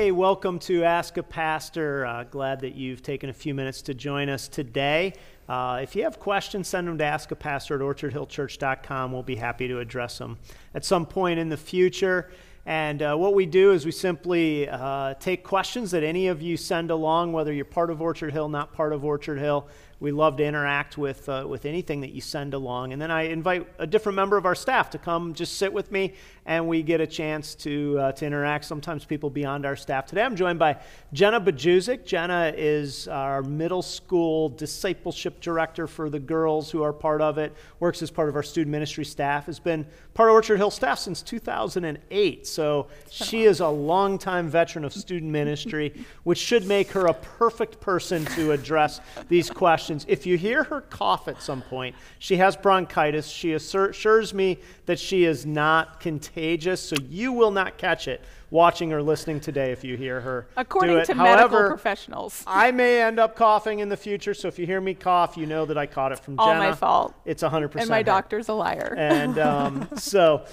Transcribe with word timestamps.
Hey, 0.00 0.12
welcome 0.12 0.58
to 0.60 0.82
Ask 0.82 1.18
a 1.18 1.22
Pastor. 1.22 2.06
Uh, 2.06 2.24
glad 2.24 2.60
that 2.60 2.74
you've 2.74 3.02
taken 3.02 3.28
a 3.28 3.34
few 3.34 3.52
minutes 3.52 3.82
to 3.82 3.92
join 3.92 4.30
us 4.30 4.48
today. 4.48 5.12
Uh, 5.46 5.80
if 5.82 5.94
you 5.94 6.04
have 6.04 6.18
questions, 6.18 6.68
send 6.68 6.88
them 6.88 6.96
to 6.96 7.04
askapastor 7.04 7.74
at 7.74 7.82
orchardhillchurch.com. 7.82 9.12
We'll 9.12 9.22
be 9.22 9.36
happy 9.36 9.68
to 9.68 9.78
address 9.78 10.16
them 10.16 10.38
at 10.74 10.86
some 10.86 11.04
point 11.04 11.38
in 11.38 11.50
the 11.50 11.56
future. 11.58 12.30
And 12.64 13.02
uh, 13.02 13.14
what 13.16 13.34
we 13.34 13.44
do 13.44 13.72
is 13.72 13.84
we 13.84 13.92
simply 13.92 14.66
uh, 14.70 15.14
take 15.20 15.44
questions 15.44 15.90
that 15.90 16.02
any 16.02 16.28
of 16.28 16.40
you 16.40 16.56
send 16.56 16.90
along, 16.90 17.34
whether 17.34 17.52
you're 17.52 17.66
part 17.66 17.90
of 17.90 18.00
Orchard 18.00 18.32
Hill, 18.32 18.48
not 18.48 18.72
part 18.72 18.94
of 18.94 19.04
Orchard 19.04 19.38
Hill. 19.38 19.68
We 20.00 20.12
love 20.12 20.38
to 20.38 20.44
interact 20.44 20.96
with, 20.96 21.28
uh, 21.28 21.44
with 21.46 21.66
anything 21.66 22.00
that 22.00 22.12
you 22.12 22.22
send 22.22 22.54
along. 22.54 22.94
And 22.94 23.02
then 23.02 23.10
I 23.10 23.24
invite 23.24 23.68
a 23.78 23.86
different 23.86 24.16
member 24.16 24.38
of 24.38 24.46
our 24.46 24.54
staff 24.54 24.88
to 24.90 24.98
come 24.98 25.34
just 25.34 25.58
sit 25.58 25.70
with 25.70 25.92
me, 25.92 26.14
and 26.46 26.66
we 26.66 26.82
get 26.82 27.02
a 27.02 27.06
chance 27.06 27.54
to, 27.56 27.98
uh, 27.98 28.12
to 28.12 28.24
interact. 28.24 28.64
Sometimes 28.64 29.04
people 29.04 29.28
beyond 29.28 29.66
our 29.66 29.76
staff. 29.76 30.06
Today 30.06 30.22
I'm 30.22 30.36
joined 30.36 30.58
by 30.58 30.78
Jenna 31.12 31.38
Bajuszik. 31.38 32.06
Jenna 32.06 32.50
is 32.56 33.08
our 33.08 33.42
middle 33.42 33.82
school 33.82 34.48
discipleship 34.48 35.38
director 35.42 35.86
for 35.86 36.08
the 36.08 36.18
girls 36.18 36.70
who 36.70 36.82
are 36.82 36.94
part 36.94 37.20
of 37.20 37.36
it, 37.36 37.54
works 37.78 38.00
as 38.00 38.10
part 38.10 38.30
of 38.30 38.36
our 38.36 38.42
student 38.42 38.72
ministry 38.72 39.04
staff, 39.04 39.44
has 39.44 39.58
been 39.58 39.86
part 40.14 40.30
of 40.30 40.34
Orchard 40.34 40.56
Hill 40.56 40.70
staff 40.70 40.98
since 40.98 41.20
2008. 41.20 42.46
So 42.46 42.86
she 43.10 43.44
is 43.44 43.60
a 43.60 43.68
longtime 43.68 44.48
veteran 44.48 44.86
of 44.86 44.94
student 44.94 45.30
ministry, 45.30 45.92
which 46.22 46.38
should 46.38 46.66
make 46.66 46.90
her 46.92 47.06
a 47.06 47.12
perfect 47.12 47.80
person 47.80 48.24
to 48.24 48.52
address 48.52 49.02
these 49.28 49.50
questions 49.50 49.89
questions. 49.90 50.06
If 50.08 50.26
you 50.26 50.36
hear 50.36 50.64
her 50.64 50.80
cough 50.82 51.28
at 51.28 51.42
some 51.42 51.62
point, 51.62 51.96
she 52.18 52.36
has 52.36 52.56
bronchitis. 52.56 53.28
She 53.28 53.54
assures 53.54 54.32
me 54.34 54.58
that 54.86 54.98
she 54.98 55.24
is 55.24 55.44
not 55.44 56.00
contagious, 56.00 56.80
so 56.80 56.96
you 57.08 57.32
will 57.32 57.50
not 57.50 57.78
catch 57.78 58.08
it 58.08 58.22
watching 58.50 58.92
or 58.92 59.02
listening 59.02 59.40
today 59.40 59.72
if 59.72 59.84
you 59.84 59.96
hear 59.96 60.20
her. 60.20 60.46
According 60.56 61.04
to 61.06 61.14
However, 61.14 61.36
medical 61.36 61.68
professionals. 61.68 62.42
I 62.46 62.70
may 62.72 63.02
end 63.02 63.18
up 63.18 63.36
coughing 63.36 63.80
in 63.80 63.88
the 63.88 63.96
future, 63.96 64.34
so 64.34 64.48
if 64.48 64.58
you 64.58 64.66
hear 64.66 64.80
me 64.80 64.94
cough, 64.94 65.36
you 65.36 65.46
know 65.46 65.66
that 65.66 65.78
I 65.78 65.86
caught 65.86 66.12
it 66.12 66.18
from 66.18 66.36
Jenna. 66.36 66.48
All 66.48 66.54
Jenna. 66.54 66.70
my 66.70 66.74
fault. 66.74 67.14
It's 67.24 67.42
100% 67.42 67.76
And 67.76 67.88
my 67.88 67.98
her. 67.98 68.02
doctor's 68.02 68.48
a 68.48 68.54
liar. 68.54 68.94
And 68.96 69.38
um, 69.38 69.88
so, 69.96 70.44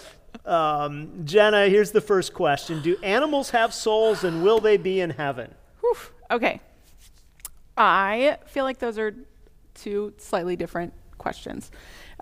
um, 0.46 1.26
Jenna, 1.26 1.70
here's 1.70 1.92
the 1.92 2.02
first 2.02 2.34
question 2.34 2.82
Do 2.82 2.98
animals 3.04 3.52
have 3.52 3.74
souls 3.74 4.24
and 4.24 4.44
will 4.44 4.60
they 4.60 4.78
be 4.78 5.00
in 5.02 5.12
heaven? 5.12 5.54
Whew. 5.82 5.98
Okay. 6.30 6.62
I 7.78 8.40
feel 8.48 8.64
like 8.64 8.80
those 8.80 8.98
are 8.98 9.14
two 9.78 10.14
slightly 10.18 10.56
different 10.56 10.94
questions. 11.18 11.72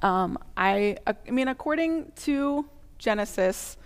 Um, 0.02 0.38
I, 0.56 0.98
I 1.08 1.32
mean, 1.32 1.48
according 1.48 2.12
to 2.18 2.66
Genesis, 2.98 3.78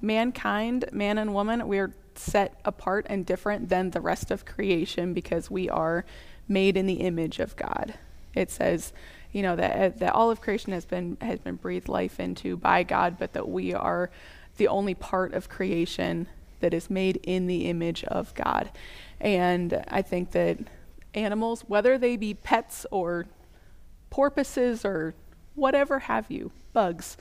mankind, 0.00 0.86
man 0.92 1.18
and 1.18 1.34
woman, 1.34 1.66
we 1.66 1.78
are 1.78 1.92
set 2.14 2.60
apart 2.64 3.06
and 3.08 3.26
different 3.26 3.68
than 3.68 3.90
the 3.90 4.00
rest 4.00 4.30
of 4.30 4.44
creation 4.44 5.12
because 5.12 5.50
we 5.50 5.68
are 5.68 6.04
made 6.48 6.76
in 6.76 6.86
the 6.86 7.00
image 7.00 7.38
of 7.38 7.56
God. 7.56 7.94
It 8.34 8.50
says, 8.50 8.92
you 9.32 9.42
know, 9.42 9.56
that, 9.56 9.98
that 9.98 10.14
all 10.14 10.30
of 10.30 10.40
creation 10.40 10.72
has 10.72 10.84
been 10.84 11.16
has 11.20 11.40
been 11.40 11.56
breathed 11.56 11.88
life 11.88 12.20
into 12.20 12.56
by 12.56 12.82
God, 12.82 13.18
but 13.18 13.32
that 13.32 13.48
we 13.48 13.74
are 13.74 14.10
the 14.56 14.68
only 14.68 14.94
part 14.94 15.34
of 15.34 15.48
creation 15.48 16.26
that 16.60 16.72
is 16.72 16.88
made 16.88 17.16
in 17.22 17.46
the 17.46 17.66
image 17.66 18.04
of 18.04 18.34
God. 18.34 18.70
And 19.20 19.84
I 19.88 20.02
think 20.02 20.30
that 20.32 20.58
animals, 21.16 21.62
whether 21.66 21.98
they 21.98 22.16
be 22.16 22.34
pets 22.34 22.86
or 22.90 23.26
porpoises 24.10 24.84
or 24.84 25.14
whatever 25.54 26.00
have 26.00 26.30
you, 26.30 26.52
bugs. 26.72 27.16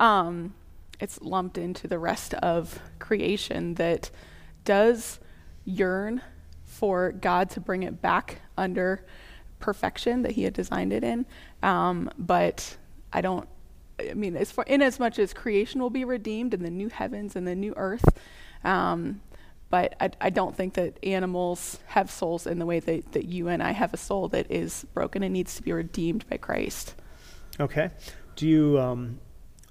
Um, 0.00 0.54
it's 1.00 1.20
lumped 1.20 1.58
into 1.58 1.86
the 1.86 1.98
rest 1.98 2.34
of 2.34 2.80
creation 2.98 3.74
that 3.74 4.10
does 4.64 5.20
yearn 5.64 6.22
for 6.64 7.12
God 7.12 7.50
to 7.50 7.60
bring 7.60 7.82
it 7.82 8.00
back 8.00 8.40
under 8.56 9.04
perfection 9.60 10.22
that 10.22 10.32
He 10.32 10.42
had 10.44 10.52
designed 10.52 10.92
it 10.92 11.04
in. 11.04 11.26
Um, 11.62 12.10
but 12.18 12.76
I 13.12 13.20
don't. 13.20 13.48
I 14.00 14.14
mean, 14.14 14.36
as 14.36 14.50
far 14.50 14.64
in 14.64 14.82
as 14.82 14.98
much 14.98 15.20
as 15.20 15.32
creation 15.32 15.80
will 15.80 15.90
be 15.90 16.04
redeemed 16.04 16.52
in 16.52 16.62
the 16.62 16.70
new 16.70 16.88
heavens 16.88 17.36
and 17.36 17.46
the 17.46 17.54
new 17.54 17.72
earth, 17.76 18.04
um, 18.64 19.20
but 19.74 19.96
I, 20.00 20.10
I, 20.20 20.30
don't 20.30 20.54
think 20.54 20.74
that 20.74 21.00
animals 21.02 21.80
have 21.86 22.08
souls 22.08 22.46
in 22.46 22.60
the 22.60 22.64
way 22.64 22.78
that, 22.78 23.10
that 23.10 23.24
you 23.24 23.48
and 23.48 23.60
I 23.60 23.72
have 23.72 23.92
a 23.92 23.96
soul 23.96 24.28
that 24.28 24.48
is 24.48 24.86
broken 24.94 25.24
and 25.24 25.32
needs 25.32 25.56
to 25.56 25.64
be 25.64 25.72
redeemed 25.72 26.24
by 26.30 26.36
Christ. 26.36 26.94
Okay. 27.58 27.90
Do 28.36 28.46
you, 28.46 28.78
um, 28.78 29.18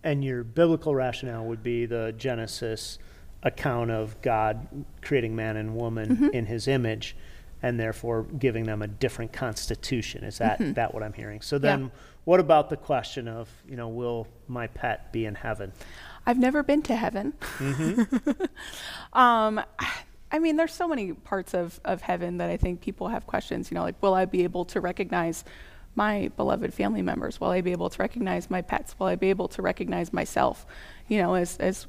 and 0.04 0.22
your 0.22 0.44
biblical 0.44 0.94
rationale 0.94 1.46
would 1.46 1.64
be 1.64 1.86
the 1.86 2.14
Genesis 2.18 3.00
account 3.44 3.92
of 3.92 4.22
God 4.22 4.68
creating 5.02 5.38
man 5.38 5.56
and 5.56 5.74
woman 5.74 6.10
mm-hmm. 6.10 6.30
in 6.34 6.48
his 6.48 6.68
image 6.68 7.16
and 7.62 7.80
therefore 7.80 8.24
giving 8.24 8.66
them 8.66 8.82
a 8.82 8.88
different 8.88 9.32
constitution. 9.32 10.26
Is 10.26 10.40
that, 10.40 10.60
mm-hmm. 10.60 10.74
that 10.74 10.94
what 10.94 11.02
I'm 11.02 11.14
hearing? 11.14 11.40
So 11.40 11.58
then, 11.58 11.84
yeah. 11.84 11.90
what 12.26 12.42
about 12.42 12.70
the 12.70 12.76
question 12.76 13.30
of, 13.30 13.48
you 13.70 13.78
know, 13.78 13.88
will 13.88 14.28
my 14.50 14.68
pet 14.68 15.14
be 15.14 15.26
in 15.26 15.36
heaven? 15.36 15.72
I've 16.26 16.40
never 16.40 16.64
been 16.64 16.82
to 16.84 16.96
heaven. 16.96 17.34
Mm-hmm. 17.58 18.42
um, 19.18 19.62
I 20.32 20.40
mean, 20.40 20.56
there's 20.56 20.74
so 20.74 20.88
many 20.88 21.14
parts 21.14 21.54
of, 21.54 21.80
of 21.86 22.02
heaven 22.02 22.38
that 22.38 22.50
I 22.50 22.58
think 22.58 22.82
people 22.82 23.10
have 23.10 23.28
questions. 23.28 23.70
You 23.70 23.76
know, 23.76 23.84
like, 23.84 24.02
will 24.02 24.16
I 24.16 24.26
be 24.26 24.44
able 24.44 24.66
to 24.66 24.82
recognize 24.82 25.44
my 25.96 26.32
beloved 26.36 26.74
family 26.74 27.02
members? 27.02 27.40
Will 27.40 27.50
I 27.50 27.62
be 27.62 27.72
able 27.72 27.90
to 27.90 28.02
recognize 28.02 28.50
my 28.50 28.62
pets? 28.62 28.96
Will 28.98 29.08
I 29.08 29.16
be 29.16 29.30
able 29.30 29.48
to 29.50 29.62
recognize 29.62 30.12
myself? 30.12 30.66
You 31.08 31.22
know, 31.22 31.36
as 31.36 31.58
as 31.58 31.88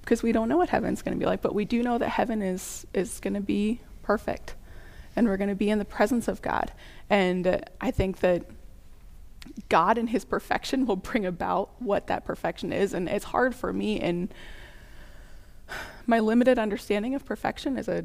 because 0.00 0.22
we 0.22 0.32
don't 0.32 0.48
know 0.48 0.56
what 0.56 0.68
heaven's 0.68 1.02
going 1.02 1.16
to 1.16 1.18
be 1.18 1.26
like, 1.26 1.42
but 1.42 1.54
we 1.54 1.64
do 1.64 1.82
know 1.82 1.98
that 1.98 2.08
heaven 2.08 2.42
is 2.42 2.86
is 2.92 3.20
going 3.20 3.34
to 3.34 3.40
be 3.40 3.80
perfect, 4.02 4.54
and 5.14 5.28
we're 5.28 5.36
going 5.36 5.50
to 5.50 5.54
be 5.54 5.70
in 5.70 5.78
the 5.78 5.84
presence 5.84 6.26
of 6.26 6.42
God. 6.42 6.72
And 7.08 7.46
uh, 7.46 7.58
I 7.80 7.90
think 7.90 8.20
that 8.20 8.44
God 9.68 9.98
and 9.98 10.10
his 10.10 10.24
perfection 10.24 10.86
will 10.86 10.96
bring 10.96 11.26
about 11.26 11.70
what 11.80 12.06
that 12.08 12.24
perfection 12.24 12.72
is. 12.72 12.94
And 12.94 13.08
it's 13.08 13.26
hard 13.26 13.54
for 13.54 13.72
me 13.72 14.00
in 14.00 14.30
my 16.06 16.20
limited 16.20 16.58
understanding 16.58 17.14
of 17.14 17.24
perfection 17.24 17.76
as 17.78 17.88
a 17.88 18.04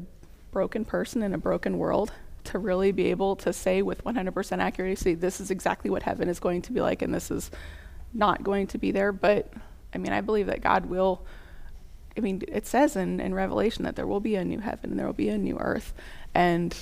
broken 0.50 0.84
person 0.84 1.22
in 1.22 1.34
a 1.34 1.38
broken 1.38 1.78
world 1.78 2.12
to 2.44 2.58
really 2.58 2.92
be 2.92 3.06
able 3.06 3.36
to 3.36 3.52
say 3.52 3.82
with 3.82 4.02
100% 4.04 4.58
accuracy, 4.58 5.14
this 5.14 5.40
is 5.40 5.50
exactly 5.50 5.90
what 5.90 6.02
heaven 6.02 6.28
is 6.28 6.40
going 6.40 6.62
to 6.62 6.72
be 6.72 6.80
like 6.80 7.02
and 7.02 7.14
this 7.14 7.30
is 7.30 7.50
not 8.14 8.42
going 8.42 8.66
to 8.68 8.78
be 8.78 8.90
there. 8.90 9.12
But 9.12 9.52
I 9.94 9.98
mean, 9.98 10.12
I 10.12 10.20
believe 10.20 10.46
that 10.46 10.62
God 10.62 10.86
will. 10.86 11.24
I 12.16 12.20
mean, 12.20 12.42
it 12.48 12.66
says 12.66 12.96
in, 12.96 13.20
in 13.20 13.34
Revelation 13.34 13.84
that 13.84 13.94
there 13.94 14.06
will 14.06 14.20
be 14.20 14.34
a 14.34 14.44
new 14.44 14.58
heaven 14.58 14.90
and 14.90 14.98
there 14.98 15.06
will 15.06 15.12
be 15.12 15.28
a 15.28 15.38
new 15.38 15.58
earth. 15.58 15.94
And 16.34 16.74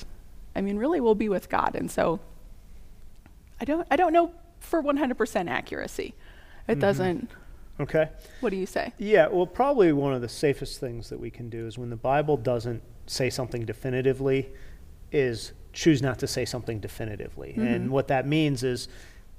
I 0.57 0.61
mean, 0.61 0.79
really, 0.79 1.01
we'll 1.01 1.15
be 1.15 1.29
with 1.29 1.49
God. 1.49 1.75
And 1.75 1.91
so 1.91 2.21
I 3.61 3.65
don't, 3.65 3.87
I 3.91 3.97
don't 3.97 4.13
know 4.13 4.33
for 4.61 4.83
100% 4.83 5.49
accuracy. 5.49 6.15
It 6.67 6.73
mm-hmm. 6.73 6.81
doesn't. 6.81 7.31
Okay. 7.81 8.09
What 8.41 8.51
do 8.51 8.57
you 8.57 8.67
say? 8.67 8.93
Yeah, 8.99 9.29
well, 9.29 9.47
probably 9.47 9.93
one 9.93 10.13
of 10.13 10.21
the 10.21 10.29
safest 10.29 10.81
things 10.81 11.09
that 11.11 11.21
we 11.21 11.31
can 11.31 11.49
do 11.49 11.67
is 11.67 11.79
when 11.79 11.91
the 11.91 11.97
Bible 11.97 12.37
doesn't 12.37 12.83
say 13.07 13.31
something 13.31 13.65
definitively, 13.65 14.51
is 15.13 15.53
choose 15.73 16.03
not 16.03 16.19
to 16.19 16.27
say 16.27 16.45
something 16.45 16.81
definitively. 16.81 17.51
Mm-hmm. 17.51 17.67
And 17.67 17.91
what 17.91 18.09
that 18.09 18.27
means 18.27 18.65
is 18.65 18.89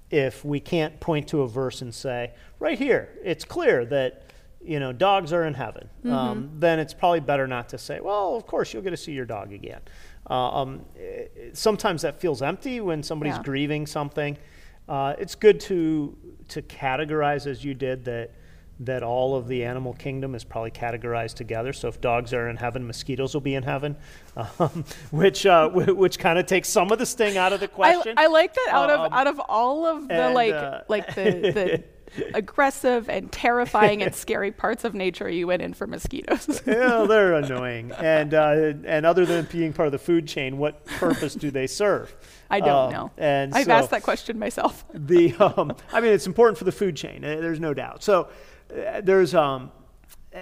if 0.10 0.44
we 0.44 0.60
can't 0.60 1.00
point 1.00 1.28
to 1.30 1.42
a 1.42 1.48
verse 1.48 1.82
and 1.82 1.94
say, 1.94 2.32
right 2.60 2.78
here, 2.78 3.10
it's 3.24 3.46
clear 3.46 3.86
that 3.86 4.24
you 4.62 4.80
know 4.80 4.92
dogs 4.92 5.32
are 5.32 5.46
in 5.46 5.54
heaven, 5.54 5.90
mm-hmm. 6.00 6.14
um, 6.14 6.52
then 6.56 6.80
it's 6.80 6.94
probably 6.94 7.20
better 7.20 7.48
not 7.48 7.70
to 7.70 7.78
say, 7.78 8.00
well, 8.00 8.36
of 8.36 8.46
course 8.46 8.74
you'll 8.74 8.84
get 8.84 8.90
to 8.92 8.98
see 8.98 9.12
your 9.12 9.26
dog 9.26 9.54
again. 9.54 9.82
Uh, 10.30 10.62
um, 10.62 10.86
it, 10.96 11.58
sometimes 11.58 12.02
that 12.02 12.20
feels 12.20 12.42
empty 12.42 12.80
when 12.82 13.02
somebody's 13.04 13.36
yeah. 13.36 13.44
grieving 13.44 13.86
something. 13.88 14.38
Uh, 14.90 15.14
it's 15.20 15.36
good 15.36 15.60
to 15.60 16.18
to 16.48 16.64
categorize 16.64 17.46
as 17.46 17.64
you 17.64 17.76
did 17.76 18.04
that 18.06 18.32
that 18.80 19.04
all 19.04 19.36
of 19.36 19.48
the 19.48 19.64
animal 19.64 19.94
kingdom 19.94 20.34
is 20.34 20.44
probably 20.44 20.72
categorized 20.72 21.34
together. 21.34 21.74
So 21.74 21.90
if 21.90 22.00
dogs 22.00 22.34
are 22.34 22.48
in 22.48 22.56
heaven, 22.56 22.88
mosquitoes 22.88 23.34
will 23.34 23.42
be 23.42 23.56
in 23.56 23.64
heaven, 23.64 23.98
um, 24.60 24.86
which 25.12 25.46
uh, 25.46 25.70
which 25.74 26.18
kind 26.18 26.40
of 26.40 26.46
takes 26.46 26.70
some 26.70 26.92
of 26.92 26.98
the 26.98 27.06
sting 27.06 27.38
out 27.38 27.54
of 27.54 27.60
the 27.60 27.68
question. 27.68 28.16
I, 28.18 28.24
I 28.24 28.28
like 28.28 28.54
that 28.56 28.70
out 28.72 28.90
um, 28.90 29.02
of 29.02 29.14
out 29.14 29.28
of 29.28 29.40
all 29.48 29.86
of 29.86 30.08
the 30.08 30.30
like 30.32 30.54
uh, 30.54 30.82
like 30.88 31.14
the, 31.14 31.24
the 31.24 31.84
aggressive 32.34 33.10
and 33.10 33.32
terrifying 33.32 34.02
and 34.02 34.14
scary 34.30 34.52
parts 34.52 34.84
of 34.84 34.94
nature, 34.94 35.30
you 35.30 35.48
went 35.48 35.62
in 35.62 35.74
for 35.74 35.88
mosquitoes. 35.88 36.62
yeah, 36.68 37.06
they're 37.08 37.34
annoying. 37.44 37.92
And 37.92 38.34
uh, 38.34 38.74
and 38.86 39.06
other 39.06 39.26
than 39.26 39.46
being 39.52 39.74
part 39.74 39.88
of 39.88 39.92
the 39.92 40.00
food 40.00 40.28
chain, 40.28 40.58
what 40.58 40.86
purpose 40.86 41.36
do 41.36 41.52
they 41.52 41.68
serve? 41.68 42.16
I 42.50 42.60
don't 42.60 42.88
um, 42.88 42.92
know. 42.92 43.12
And 43.18 43.54
I've 43.54 43.66
so 43.66 43.72
asked 43.72 43.92
that 43.92 44.04
question 44.04 44.40
myself. 44.40 44.86
the 44.94 45.36
um, 45.36 45.76
I 45.92 46.02
mean, 46.02 46.14
it's 46.14 46.28
important 46.28 46.58
for 46.58 46.64
the 46.64 46.72
food 46.72 46.96
chain. 46.96 47.24
Uh, 47.24 47.38
there's 47.40 47.60
no 47.60 47.74
doubt. 47.74 48.04
So 48.04 48.30
uh, 48.72 49.02
there's 49.02 49.36
um, 49.36 49.72
uh, 50.34 50.42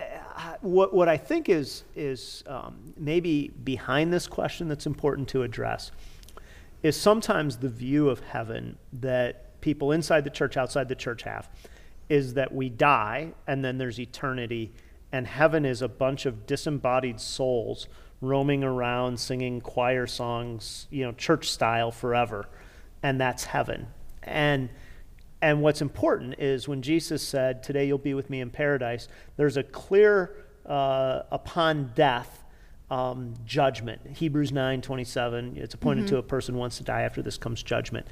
what 0.61 0.93
what 0.93 1.09
I 1.09 1.17
think 1.17 1.49
is 1.49 1.83
is 1.95 2.43
um, 2.47 2.93
maybe 2.97 3.49
behind 3.63 4.13
this 4.13 4.27
question 4.27 4.67
that's 4.67 4.85
important 4.85 5.27
to 5.29 5.43
address 5.43 5.91
is 6.83 6.99
sometimes 6.99 7.57
the 7.57 7.69
view 7.69 8.09
of 8.09 8.19
heaven 8.19 8.77
that 8.93 9.46
people 9.61 9.91
inside 9.91 10.23
the 10.23 10.29
church, 10.29 10.57
outside 10.57 10.89
the 10.89 10.95
church 10.95 11.23
have, 11.23 11.49
is 12.09 12.35
that 12.35 12.53
we 12.53 12.69
die 12.69 13.33
and 13.47 13.63
then 13.63 13.77
there's 13.77 13.99
eternity 13.99 14.71
and 15.11 15.25
heaven 15.27 15.65
is 15.65 15.81
a 15.81 15.87
bunch 15.87 16.25
of 16.25 16.45
disembodied 16.45 17.19
souls 17.19 17.87
roaming 18.21 18.63
around 18.63 19.19
singing 19.19 19.61
choir 19.61 20.07
songs, 20.07 20.87
you 20.89 21.03
know, 21.03 21.11
church 21.13 21.49
style 21.49 21.91
forever. 21.91 22.47
And 23.03 23.19
that's 23.21 23.45
heaven. 23.45 23.87
And 24.23 24.69
and 25.39 25.61
what's 25.61 25.81
important 25.81 26.35
is 26.39 26.67
when 26.67 26.81
Jesus 26.81 27.21
said, 27.21 27.61
Today 27.61 27.85
you'll 27.85 27.99
be 27.99 28.15
with 28.15 28.29
me 28.29 28.41
in 28.41 28.49
paradise, 28.49 29.07
there's 29.37 29.55
a 29.55 29.63
clear 29.63 30.35
uh, 30.65 31.21
upon 31.31 31.91
death 31.95 32.43
um, 32.89 33.35
judgment. 33.45 34.01
Hebrews 34.15 34.51
9 34.51 34.81
27, 34.81 35.57
it's 35.57 35.73
appointed 35.75 36.05
mm-hmm. 36.05 36.15
to 36.15 36.17
a 36.17 36.23
person 36.23 36.55
once 36.55 36.77
to 36.77 36.83
die, 36.83 37.01
after 37.01 37.21
this 37.21 37.37
comes 37.37 37.61
judgment. 37.61 38.07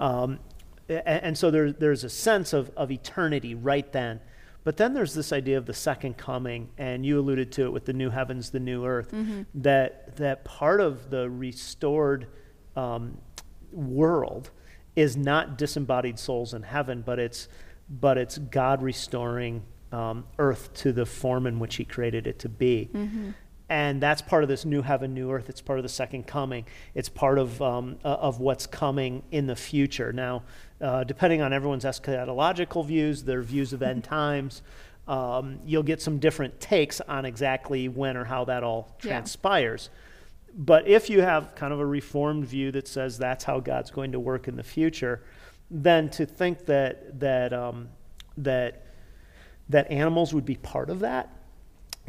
Um, 0.00 0.40
and, 0.88 1.02
and, 1.06 1.38
so 1.38 1.50
there, 1.50 1.72
there's 1.72 2.04
a 2.04 2.10
sense 2.10 2.52
of, 2.52 2.70
of 2.76 2.90
eternity 2.90 3.54
right 3.54 3.90
then. 3.92 4.20
But 4.64 4.78
then 4.78 4.94
there's 4.94 5.12
this 5.12 5.32
idea 5.32 5.58
of 5.58 5.66
the 5.66 5.74
second 5.74 6.16
coming, 6.16 6.70
and 6.78 7.04
you 7.04 7.18
alluded 7.18 7.52
to 7.52 7.64
it 7.64 7.72
with 7.72 7.84
the 7.84 7.92
new 7.92 8.08
heavens, 8.08 8.50
the 8.50 8.60
new 8.60 8.86
earth, 8.86 9.12
mm-hmm. 9.12 9.42
that, 9.56 10.16
that 10.16 10.44
part 10.44 10.80
of 10.80 11.10
the 11.10 11.28
restored 11.28 12.28
um, 12.74 13.18
world 13.72 14.50
is 14.96 15.16
not 15.16 15.58
disembodied 15.58 16.18
souls 16.18 16.54
in 16.54 16.62
heaven, 16.62 17.02
but 17.04 17.18
it's, 17.18 17.48
but 17.90 18.16
it's 18.16 18.38
God 18.38 18.82
restoring 18.82 19.62
um, 19.92 20.24
earth 20.38 20.72
to 20.74 20.92
the 20.92 21.04
form 21.04 21.46
in 21.46 21.58
which 21.58 21.76
He 21.76 21.84
created 21.84 22.26
it 22.26 22.38
to 22.40 22.48
be. 22.48 22.88
Mm-hmm. 22.92 23.30
And 23.68 24.00
that's 24.02 24.20
part 24.20 24.42
of 24.42 24.48
this 24.48 24.64
new 24.64 24.82
heaven, 24.82 25.14
new 25.14 25.30
earth. 25.30 25.48
It's 25.48 25.62
part 25.62 25.78
of 25.78 25.82
the 25.82 25.88
second 25.88 26.26
coming. 26.26 26.66
It's 26.94 27.08
part 27.08 27.38
of, 27.38 27.62
um, 27.62 27.96
uh, 28.04 28.08
of 28.08 28.38
what's 28.38 28.66
coming 28.66 29.22
in 29.30 29.46
the 29.46 29.56
future. 29.56 30.12
Now, 30.12 30.42
uh, 30.80 31.04
depending 31.04 31.40
on 31.40 31.52
everyone's 31.52 31.84
eschatological 31.84 32.84
views, 32.84 33.24
their 33.24 33.42
views 33.42 33.72
of 33.72 33.82
end 33.82 34.04
times, 34.04 34.62
um, 35.08 35.60
you'll 35.64 35.82
get 35.82 36.02
some 36.02 36.18
different 36.18 36.60
takes 36.60 37.00
on 37.02 37.24
exactly 37.24 37.88
when 37.88 38.16
or 38.16 38.24
how 38.24 38.44
that 38.44 38.62
all 38.62 38.94
transpires. 38.98 39.88
Yeah. 39.90 40.00
But 40.56 40.86
if 40.86 41.10
you 41.10 41.22
have 41.22 41.54
kind 41.54 41.72
of 41.72 41.80
a 41.80 41.86
reformed 41.86 42.46
view 42.46 42.70
that 42.72 42.86
says 42.86 43.18
that's 43.18 43.44
how 43.44 43.60
God's 43.60 43.90
going 43.90 44.12
to 44.12 44.20
work 44.20 44.46
in 44.46 44.56
the 44.56 44.62
future, 44.62 45.22
then 45.70 46.08
to 46.10 46.26
think 46.26 46.66
that 46.66 47.18
that 47.18 47.52
um, 47.52 47.88
that 48.36 48.86
that 49.68 49.90
animals 49.90 50.32
would 50.34 50.44
be 50.44 50.56
part 50.56 50.90
of 50.90 51.00
that 51.00 51.30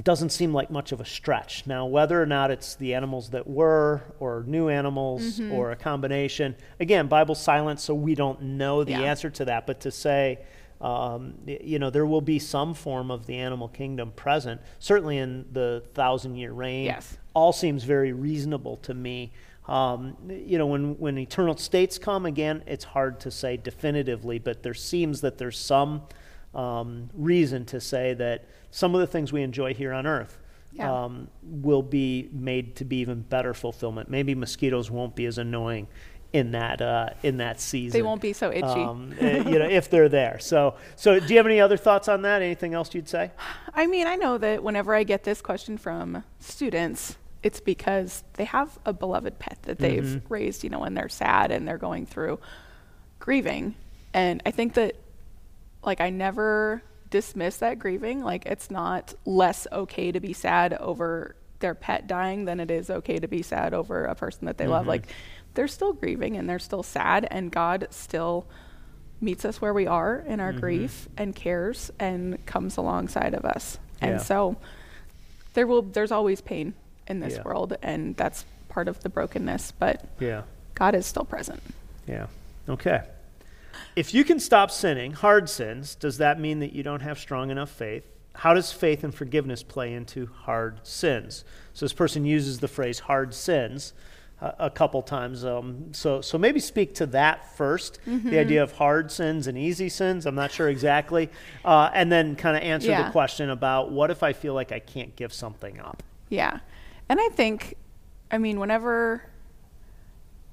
doesn't 0.03 0.29
seem 0.29 0.53
like 0.53 0.69
much 0.69 0.91
of 0.91 0.99
a 0.99 1.05
stretch. 1.05 1.65
Now, 1.65 1.85
whether 1.85 2.21
or 2.21 2.25
not 2.25 2.51
it's 2.51 2.75
the 2.75 2.93
animals 2.93 3.29
that 3.29 3.47
were, 3.47 4.01
or 4.19 4.43
new 4.45 4.67
animals, 4.67 5.39
mm-hmm. 5.39 5.53
or 5.53 5.71
a 5.71 5.75
combination, 5.75 6.55
again, 6.79 7.07
Bible 7.07 7.35
silent, 7.35 7.79
so 7.79 7.93
we 7.93 8.13
don't 8.13 8.41
know 8.41 8.83
the 8.83 8.91
yeah. 8.91 9.01
answer 9.01 9.29
to 9.29 9.45
that. 9.45 9.65
But 9.65 9.79
to 9.81 9.91
say, 9.91 10.39
um, 10.81 11.35
you 11.45 11.79
know, 11.79 11.89
there 11.89 12.05
will 12.05 12.21
be 12.21 12.39
some 12.39 12.73
form 12.73 13.09
of 13.09 13.25
the 13.25 13.37
animal 13.37 13.69
kingdom 13.69 14.11
present, 14.11 14.59
certainly 14.79 15.17
in 15.17 15.45
the 15.53 15.83
thousand 15.93 16.35
year 16.35 16.51
reign, 16.51 16.85
yes. 16.85 17.17
all 17.33 17.53
seems 17.53 17.83
very 17.85 18.11
reasonable 18.11 18.77
to 18.77 18.93
me. 18.93 19.31
Um, 19.67 20.17
you 20.29 20.57
know, 20.57 20.67
when, 20.67 20.99
when 20.99 21.17
eternal 21.17 21.57
states 21.57 21.97
come, 21.97 22.25
again, 22.25 22.63
it's 22.67 22.83
hard 22.83 23.21
to 23.21 23.31
say 23.31 23.57
definitively, 23.57 24.37
but 24.37 24.61
there 24.61 24.75
seems 24.75 25.21
that 25.21 25.37
there's 25.37 25.57
some 25.57 26.03
um, 26.53 27.09
reason 27.13 27.65
to 27.65 27.81
say 27.81 28.13
that 28.13 28.45
some 28.75 28.93
of 28.93 28.99
the 28.99 29.07
things 29.07 29.31
we 29.31 29.41
enjoy 29.41 29.73
here 29.73 29.93
on 29.93 30.05
earth 30.05 30.37
yeah. 30.73 31.05
um, 31.05 31.29
will 31.41 31.81
be 31.81 32.27
made 32.33 32.75
to 32.75 32.83
be 32.83 32.97
even 32.97 33.21
better 33.21 33.53
fulfillment. 33.53 34.09
Maybe 34.09 34.35
mosquitoes 34.35 34.91
won't 34.91 35.15
be 35.15 35.25
as 35.27 35.37
annoying 35.37 35.87
in 36.33 36.51
that 36.51 36.81
uh, 36.81 37.11
in 37.23 37.37
that 37.37 37.61
season. 37.61 37.97
They 37.97 38.01
won't 38.01 38.19
be 38.19 38.33
so 38.33 38.51
itchy, 38.51 38.65
um, 38.65 39.15
eh, 39.17 39.49
you 39.49 39.59
know, 39.59 39.65
if 39.69 39.89
they're 39.89 40.09
there. 40.09 40.39
So, 40.39 40.75
so 40.97 41.21
do 41.21 41.25
you 41.25 41.37
have 41.37 41.45
any 41.45 41.61
other 41.61 41.77
thoughts 41.77 42.09
on 42.09 42.23
that? 42.23 42.41
Anything 42.41 42.73
else 42.73 42.93
you'd 42.93 43.07
say? 43.07 43.31
I 43.73 43.87
mean, 43.87 44.07
I 44.07 44.17
know 44.17 44.37
that 44.39 44.61
whenever 44.61 44.93
I 44.93 45.03
get 45.03 45.23
this 45.23 45.41
question 45.41 45.77
from 45.77 46.25
students, 46.41 47.15
it's 47.43 47.61
because 47.61 48.25
they 48.33 48.43
have 48.43 48.77
a 48.85 48.91
beloved 48.91 49.39
pet 49.39 49.57
that 49.61 49.79
they've 49.79 50.03
mm-hmm. 50.03 50.33
raised, 50.33 50.65
you 50.65 50.69
know, 50.69 50.79
when 50.79 50.95
they're 50.95 51.07
sad 51.07 51.49
and 51.49 51.65
they're 51.65 51.77
going 51.77 52.05
through 52.05 52.41
grieving. 53.19 53.75
And 54.13 54.43
I 54.45 54.51
think 54.51 54.73
that 54.73 54.97
like 55.81 56.01
I 56.01 56.09
never 56.09 56.83
dismiss 57.15 57.55
that 57.57 57.79
grieving. 57.79 58.21
Like 58.21 58.45
it's 58.45 58.69
not 58.69 59.13
less 59.23 59.67
okay 59.71 60.11
to 60.11 60.19
be 60.19 60.33
sad 60.33 60.73
over 60.73 61.37
their 61.59 61.73
pet 61.73 62.07
dying 62.07 62.43
than 62.43 62.59
it 62.59 62.69
is 62.69 62.89
okay 62.89 63.19
to 63.19 63.27
be 63.29 63.41
sad 63.41 63.73
over 63.73 64.03
a 64.03 64.15
person 64.15 64.47
that 64.47 64.57
they 64.57 64.65
mm-hmm. 64.65 64.73
love. 64.73 64.85
Like 64.85 65.07
they're 65.53 65.69
still 65.69 65.93
grieving 65.93 66.35
and 66.35 66.49
they're 66.49 66.59
still 66.59 66.83
sad 66.83 67.25
and 67.31 67.49
God 67.53 67.87
still 67.91 68.47
meets 69.21 69.45
us 69.45 69.61
where 69.61 69.73
we 69.73 69.87
are 69.87 70.25
in 70.27 70.41
our 70.41 70.51
mm-hmm. 70.51 70.59
grief 70.59 71.07
and 71.15 71.33
cares 71.33 71.89
and 71.99 72.45
comes 72.45 72.75
alongside 72.75 73.33
of 73.33 73.45
us. 73.45 73.79
And 74.01 74.21
so 74.21 74.57
there 75.53 75.65
will 75.65 75.83
there's 75.83 76.11
always 76.11 76.41
pain 76.41 76.73
in 77.07 77.21
this 77.21 77.35
yeah. 77.35 77.43
world 77.43 77.77
and 77.81 78.17
that's 78.17 78.43
part 78.67 78.89
of 78.89 78.99
the 78.99 79.09
brokenness, 79.09 79.71
but 79.79 80.05
yeah. 80.19 80.41
God 80.73 80.95
is 80.95 81.05
still 81.05 81.23
present. 81.23 81.63
Yeah. 82.09 82.27
Okay. 82.67 83.03
If 83.95 84.13
you 84.13 84.23
can 84.23 84.39
stop 84.39 84.71
sinning, 84.71 85.13
hard 85.13 85.49
sins, 85.49 85.95
does 85.95 86.17
that 86.17 86.39
mean 86.39 86.59
that 86.59 86.73
you 86.73 86.83
don't 86.83 87.01
have 87.01 87.19
strong 87.19 87.49
enough 87.49 87.69
faith? 87.69 88.03
How 88.33 88.53
does 88.53 88.71
faith 88.71 89.03
and 89.03 89.13
forgiveness 89.13 89.63
play 89.63 89.93
into 89.93 90.27
hard 90.27 90.85
sins? 90.85 91.45
So 91.73 91.85
this 91.85 91.93
person 91.93 92.25
uses 92.25 92.59
the 92.59 92.67
phrase 92.67 92.99
hard 92.99 93.33
sins 93.33 93.93
uh, 94.41 94.51
a 94.59 94.69
couple 94.69 95.01
times. 95.01 95.45
Um, 95.45 95.93
so, 95.93 96.21
so 96.21 96.37
maybe 96.37 96.59
speak 96.59 96.93
to 96.95 97.05
that 97.07 97.55
1st 97.57 97.99
mm-hmm. 98.05 98.29
the 98.29 98.39
idea 98.39 98.61
of 98.61 98.73
hard 98.73 99.11
sins 99.11 99.47
and 99.47 99.57
easy 99.57 99.87
sins. 99.87 100.25
I'm 100.25 100.35
not 100.35 100.51
sure 100.51 100.67
exactly. 100.67 101.29
Uh, 101.63 101.89
and 101.93 102.11
then 102.11 102.35
kind 102.35 102.57
of 102.57 102.63
answer 102.63 102.89
yeah. 102.89 103.03
the 103.03 103.11
question 103.11 103.49
about 103.49 103.91
what 103.91 104.11
if 104.11 104.23
I 104.23 104.33
feel 104.33 104.53
like 104.53 104.71
I 104.71 104.79
can't 104.79 105.15
give 105.15 105.33
something 105.33 105.79
up? 105.79 106.03
Yeah. 106.29 106.59
And 107.07 107.19
I 107.21 107.29
think, 107.29 107.75
I 108.31 108.37
mean, 108.37 108.59
whenever 108.59 109.23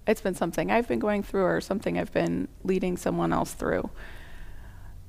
it's 0.06 0.20
been 0.20 0.34
something 0.34 0.70
I've 0.70 0.88
been 0.88 0.98
going 0.98 1.22
through 1.22 1.44
or 1.44 1.60
something 1.60 1.98
I've 1.98 2.12
been 2.12 2.48
leading 2.64 2.96
someone 2.96 3.32
else 3.32 3.52
through. 3.52 3.88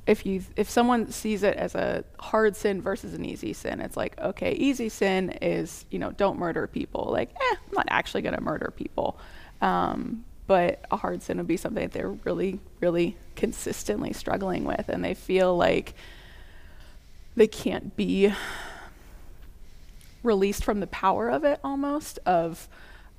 If 0.05 0.25
you 0.25 0.43
if 0.55 0.69
someone 0.69 1.11
sees 1.11 1.43
it 1.43 1.55
as 1.55 1.75
a 1.75 2.03
hard 2.19 2.55
sin 2.55 2.81
versus 2.81 3.13
an 3.13 3.23
easy 3.25 3.53
sin, 3.53 3.79
it's 3.79 3.95
like, 3.95 4.19
okay, 4.19 4.51
easy 4.53 4.89
sin 4.89 5.29
is, 5.41 5.85
you 5.89 5.97
know, 5.97 6.11
don't 6.11 6.37
murder 6.37 6.67
people. 6.67 7.07
Like, 7.09 7.29
eh, 7.29 7.55
I'm 7.67 7.73
not 7.73 7.87
actually 7.89 8.21
going 8.21 8.35
to 8.35 8.41
murder 8.41 8.71
people. 8.75 9.17
Um, 9.61 10.25
but 10.45 10.83
a 10.91 10.97
hard 10.97 11.23
sin 11.23 11.37
would 11.37 11.47
be 11.47 11.55
something 11.55 11.83
that 11.83 11.93
they're 11.93 12.09
really, 12.09 12.59
really 12.81 13.15
consistently 13.35 14.11
struggling 14.11 14.65
with, 14.65 14.89
and 14.89 15.03
they 15.03 15.13
feel 15.13 15.55
like 15.55 15.93
they 17.35 17.47
can't 17.47 17.95
be 17.95 18.33
released 20.21 20.63
from 20.63 20.81
the 20.81 20.87
power 20.87 21.29
of 21.29 21.43
it 21.43 21.59
almost 21.63 22.19
of 22.25 22.67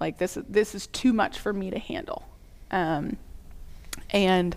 like 0.04 0.18
this, 0.18 0.36
this 0.48 0.74
is 0.74 0.86
too 0.88 1.14
much 1.14 1.38
for 1.38 1.52
me 1.52 1.70
to 1.70 1.78
handle. 1.78 2.28
Um, 2.70 3.16
and 4.10 4.54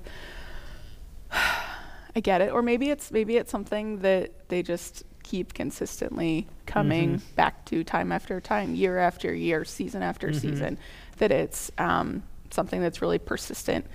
I 1.32 2.20
get 2.20 2.42
it. 2.42 2.52
Or 2.52 2.62
maybe 2.62 2.90
it's 2.90 3.12
maybe 3.12 3.38
it's 3.38 3.52
something 3.52 4.00
that 4.00 4.50
they 4.50 4.62
just 4.62 5.04
keep 5.24 5.54
consistently 5.54 6.48
coming 6.66 7.18
mm-hmm. 7.18 7.36
back 7.36 7.64
to 7.66 7.84
time 7.84 8.12
after 8.12 8.42
time, 8.42 8.76
year 8.76 8.98
after 8.98 9.34
year, 9.34 9.64
season 9.64 10.04
after 10.04 10.30
mm-hmm. 10.30 10.40
season. 10.40 10.78
That 11.20 11.32
it's 11.32 11.72
um, 11.78 12.24
something 12.50 12.82
that's 12.82 13.02
really 13.02 13.20
persistent 13.20 13.86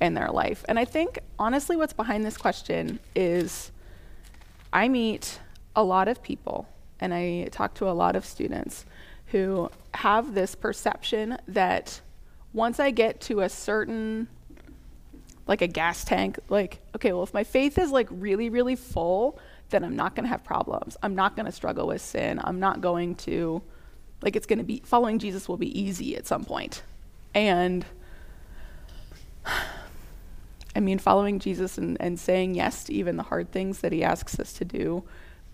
in 0.00 0.14
their 0.14 0.30
life. 0.30 0.64
And 0.66 0.78
I 0.78 0.86
think 0.86 1.18
honestly, 1.38 1.76
what's 1.76 1.92
behind 1.92 2.24
this 2.24 2.38
question 2.38 3.00
is 3.14 3.70
I 4.72 4.88
meet 4.88 5.40
a 5.76 5.84
lot 5.84 6.08
of 6.08 6.22
people 6.22 6.68
and 7.00 7.12
I 7.12 7.48
talk 7.50 7.74
to 7.74 7.88
a 7.88 7.92
lot 7.92 8.16
of 8.16 8.24
students 8.24 8.86
who 9.32 9.70
have 9.94 10.34
this 10.34 10.54
perception 10.54 11.38
that 11.48 12.00
once 12.52 12.78
I 12.78 12.90
get 12.90 13.20
to 13.22 13.40
a 13.40 13.48
certain 13.48 14.28
like 15.46 15.62
a 15.62 15.66
gas 15.66 16.04
tank, 16.04 16.38
like, 16.48 16.78
okay, 16.94 17.12
well, 17.12 17.24
if 17.24 17.34
my 17.34 17.44
faith 17.44 17.78
is 17.78 17.90
like 17.90 18.06
really, 18.10 18.48
really 18.48 18.76
full, 18.76 19.38
then 19.70 19.82
I'm 19.82 19.96
not 19.96 20.14
going 20.14 20.24
to 20.24 20.28
have 20.28 20.44
problems. 20.44 20.96
I'm 21.02 21.14
not 21.14 21.34
going 21.34 21.46
to 21.46 21.52
struggle 21.52 21.88
with 21.88 22.00
sin. 22.00 22.40
I'm 22.44 22.60
not 22.60 22.80
going 22.80 23.16
to, 23.16 23.62
like, 24.22 24.36
it's 24.36 24.46
going 24.46 24.60
to 24.60 24.64
be, 24.64 24.82
following 24.84 25.18
Jesus 25.18 25.48
will 25.48 25.56
be 25.56 25.78
easy 25.78 26.16
at 26.16 26.26
some 26.26 26.44
point. 26.44 26.82
And, 27.34 27.84
I 30.76 30.80
mean, 30.80 30.98
following 30.98 31.38
Jesus 31.38 31.76
and, 31.76 31.96
and 32.00 32.20
saying 32.20 32.54
yes 32.54 32.84
to 32.84 32.94
even 32.94 33.16
the 33.16 33.24
hard 33.24 33.50
things 33.50 33.80
that 33.80 33.92
he 33.92 34.04
asks 34.04 34.38
us 34.38 34.52
to 34.54 34.64
do 34.64 35.04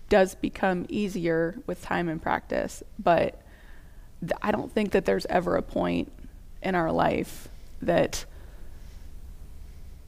does 0.07 0.35
become 0.35 0.85
easier 0.87 1.57
with 1.65 1.81
time 1.81 2.07
and 2.07 2.21
practice. 2.21 2.83
But 2.97 3.41
I 4.41 4.51
don't 4.51 4.71
think 4.71 4.91
that 4.91 5.05
there's 5.05 5.25
ever 5.27 5.55
a 5.55 5.61
point 5.61 6.11
in 6.61 6.75
our 6.75 6.91
life 6.91 7.47
that 7.81 8.25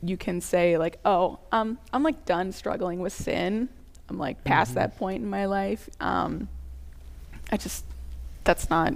you 0.03 0.17
can 0.17 0.41
say 0.41 0.77
like, 0.77 0.99
oh, 1.05 1.39
um, 1.51 1.77
I'm 1.93 2.03
like 2.03 2.25
done 2.25 2.51
struggling 2.51 2.99
with 2.99 3.13
sin. 3.13 3.69
I'm 4.09 4.17
like 4.17 4.43
past 4.43 4.71
mm-hmm. 4.71 4.79
that 4.79 4.97
point 4.97 5.23
in 5.23 5.29
my 5.29 5.45
life. 5.45 5.89
Um, 5.99 6.49
I 7.51 7.57
just 7.57 7.85
that's 8.43 8.69
not 8.69 8.93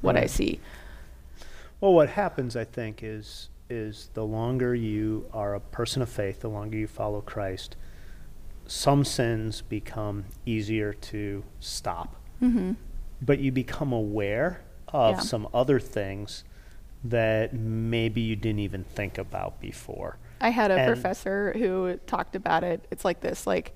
what 0.00 0.14
right. 0.14 0.24
I 0.24 0.26
see. 0.26 0.60
Well, 1.80 1.92
what 1.92 2.10
happens, 2.10 2.56
I 2.56 2.64
think, 2.64 3.02
is 3.02 3.48
is 3.70 4.10
the 4.14 4.24
longer 4.24 4.74
you 4.74 5.26
are 5.32 5.54
a 5.54 5.60
person 5.60 6.02
of 6.02 6.08
faith, 6.08 6.40
the 6.40 6.48
longer 6.48 6.76
you 6.76 6.86
follow 6.86 7.22
Christ, 7.22 7.76
some 8.66 9.04
sins 9.04 9.62
become 9.62 10.26
easier 10.46 10.92
to 10.92 11.42
stop, 11.60 12.16
Mm-hmm. 12.42 12.72
But 13.22 13.38
you 13.38 13.52
become 13.52 13.92
aware 13.92 14.60
of 14.88 15.16
Yeah. 15.16 15.20
some 15.20 15.48
other 15.54 15.80
things 15.80 16.44
that 17.04 17.52
maybe 17.52 18.20
you 18.20 18.36
didn't 18.36 18.60
even 18.60 18.84
think 18.84 19.18
about 19.18 19.60
before. 19.60 20.16
I 20.40 20.50
had 20.50 20.70
a 20.70 20.74
And- 20.74 20.86
professor 20.92 21.52
who 21.52 21.96
talked 22.06 22.34
about 22.36 22.64
it. 22.64 22.86
It's 22.90 23.04
like 23.04 23.20
this, 23.20 23.46
like 23.46 23.74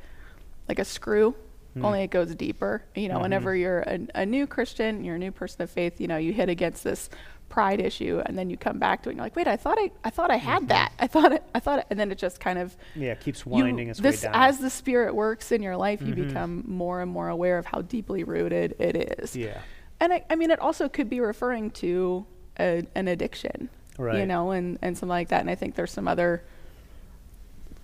like 0.68 0.78
a 0.78 0.84
screw, 0.84 1.34
Hmm. 1.72 1.84
only 1.84 2.02
it 2.02 2.10
goes 2.10 2.34
deeper. 2.34 2.82
You 2.94 3.08
know, 3.08 3.18
Mhm. 3.18 3.22
whenever 3.22 3.56
you're 3.56 3.80
a, 3.80 4.00
a 4.14 4.26
new 4.26 4.46
Christian, 4.46 5.02
you're 5.02 5.14
a 5.14 5.18
new 5.18 5.32
person 5.32 5.62
of 5.62 5.70
faith. 5.70 5.98
You 5.98 6.06
know, 6.08 6.18
you 6.18 6.34
hit 6.34 6.50
against 6.50 6.84
this 6.84 7.08
pride 7.48 7.80
issue, 7.80 8.20
and 8.26 8.36
then 8.36 8.50
you 8.50 8.56
come 8.56 8.78
back 8.78 9.02
to 9.02 9.08
it. 9.08 9.12
and 9.12 9.16
You're 9.18 9.24
like, 9.24 9.34
wait, 9.36 9.48
I 9.48 9.56
thought 9.56 9.78
I, 9.78 9.90
I 10.04 10.10
thought 10.10 10.30
I 10.30 10.36
had 10.36 10.58
Mm-hmm. 10.60 10.68
that. 10.68 10.92
I 10.98 11.06
thought 11.06 11.32
it, 11.32 11.42
I 11.54 11.60
thought 11.60 11.78
it, 11.80 11.86
and 11.90 11.98
then 11.98 12.10
it 12.12 12.18
just 12.18 12.40
kind 12.40 12.58
of 12.58 12.76
Yeah, 12.94 13.12
it 13.12 13.20
keeps 13.20 13.44
you- 13.46 13.52
winding 13.52 13.88
its 13.88 14.00
this 14.00 14.22
way 14.22 14.30
down. 14.30 14.42
as 14.42 14.58
the 14.58 14.70
Spirit 14.70 15.14
works 15.14 15.50
in 15.50 15.62
your 15.62 15.76
life, 15.76 16.02
you 16.02 16.14
Mhm. 16.14 16.28
become 16.28 16.64
more 16.66 17.00
and 17.00 17.10
more 17.10 17.28
aware 17.28 17.56
of 17.58 17.66
how 17.66 17.80
deeply 17.82 18.22
rooted 18.24 18.74
it 18.78 18.96
is. 19.20 19.34
yeah, 19.34 19.60
And 20.00 20.12
I, 20.12 20.24
I 20.28 20.36
mean, 20.36 20.50
it 20.50 20.60
also 20.60 20.88
could 20.88 21.08
be 21.08 21.20
referring 21.20 21.70
to 21.72 22.26
a, 22.60 22.84
an 22.94 23.08
addiction, 23.08 23.70
right 23.98 24.18
you 24.18 24.26
know, 24.26 24.50
and, 24.50 24.78
and 24.82 24.96
something 24.96 25.08
like 25.08 25.28
that. 25.28 25.40
And 25.40 25.48
I 25.50 25.54
think 25.54 25.74
there's 25.74 25.92
some 25.92 26.06
other 26.06 26.42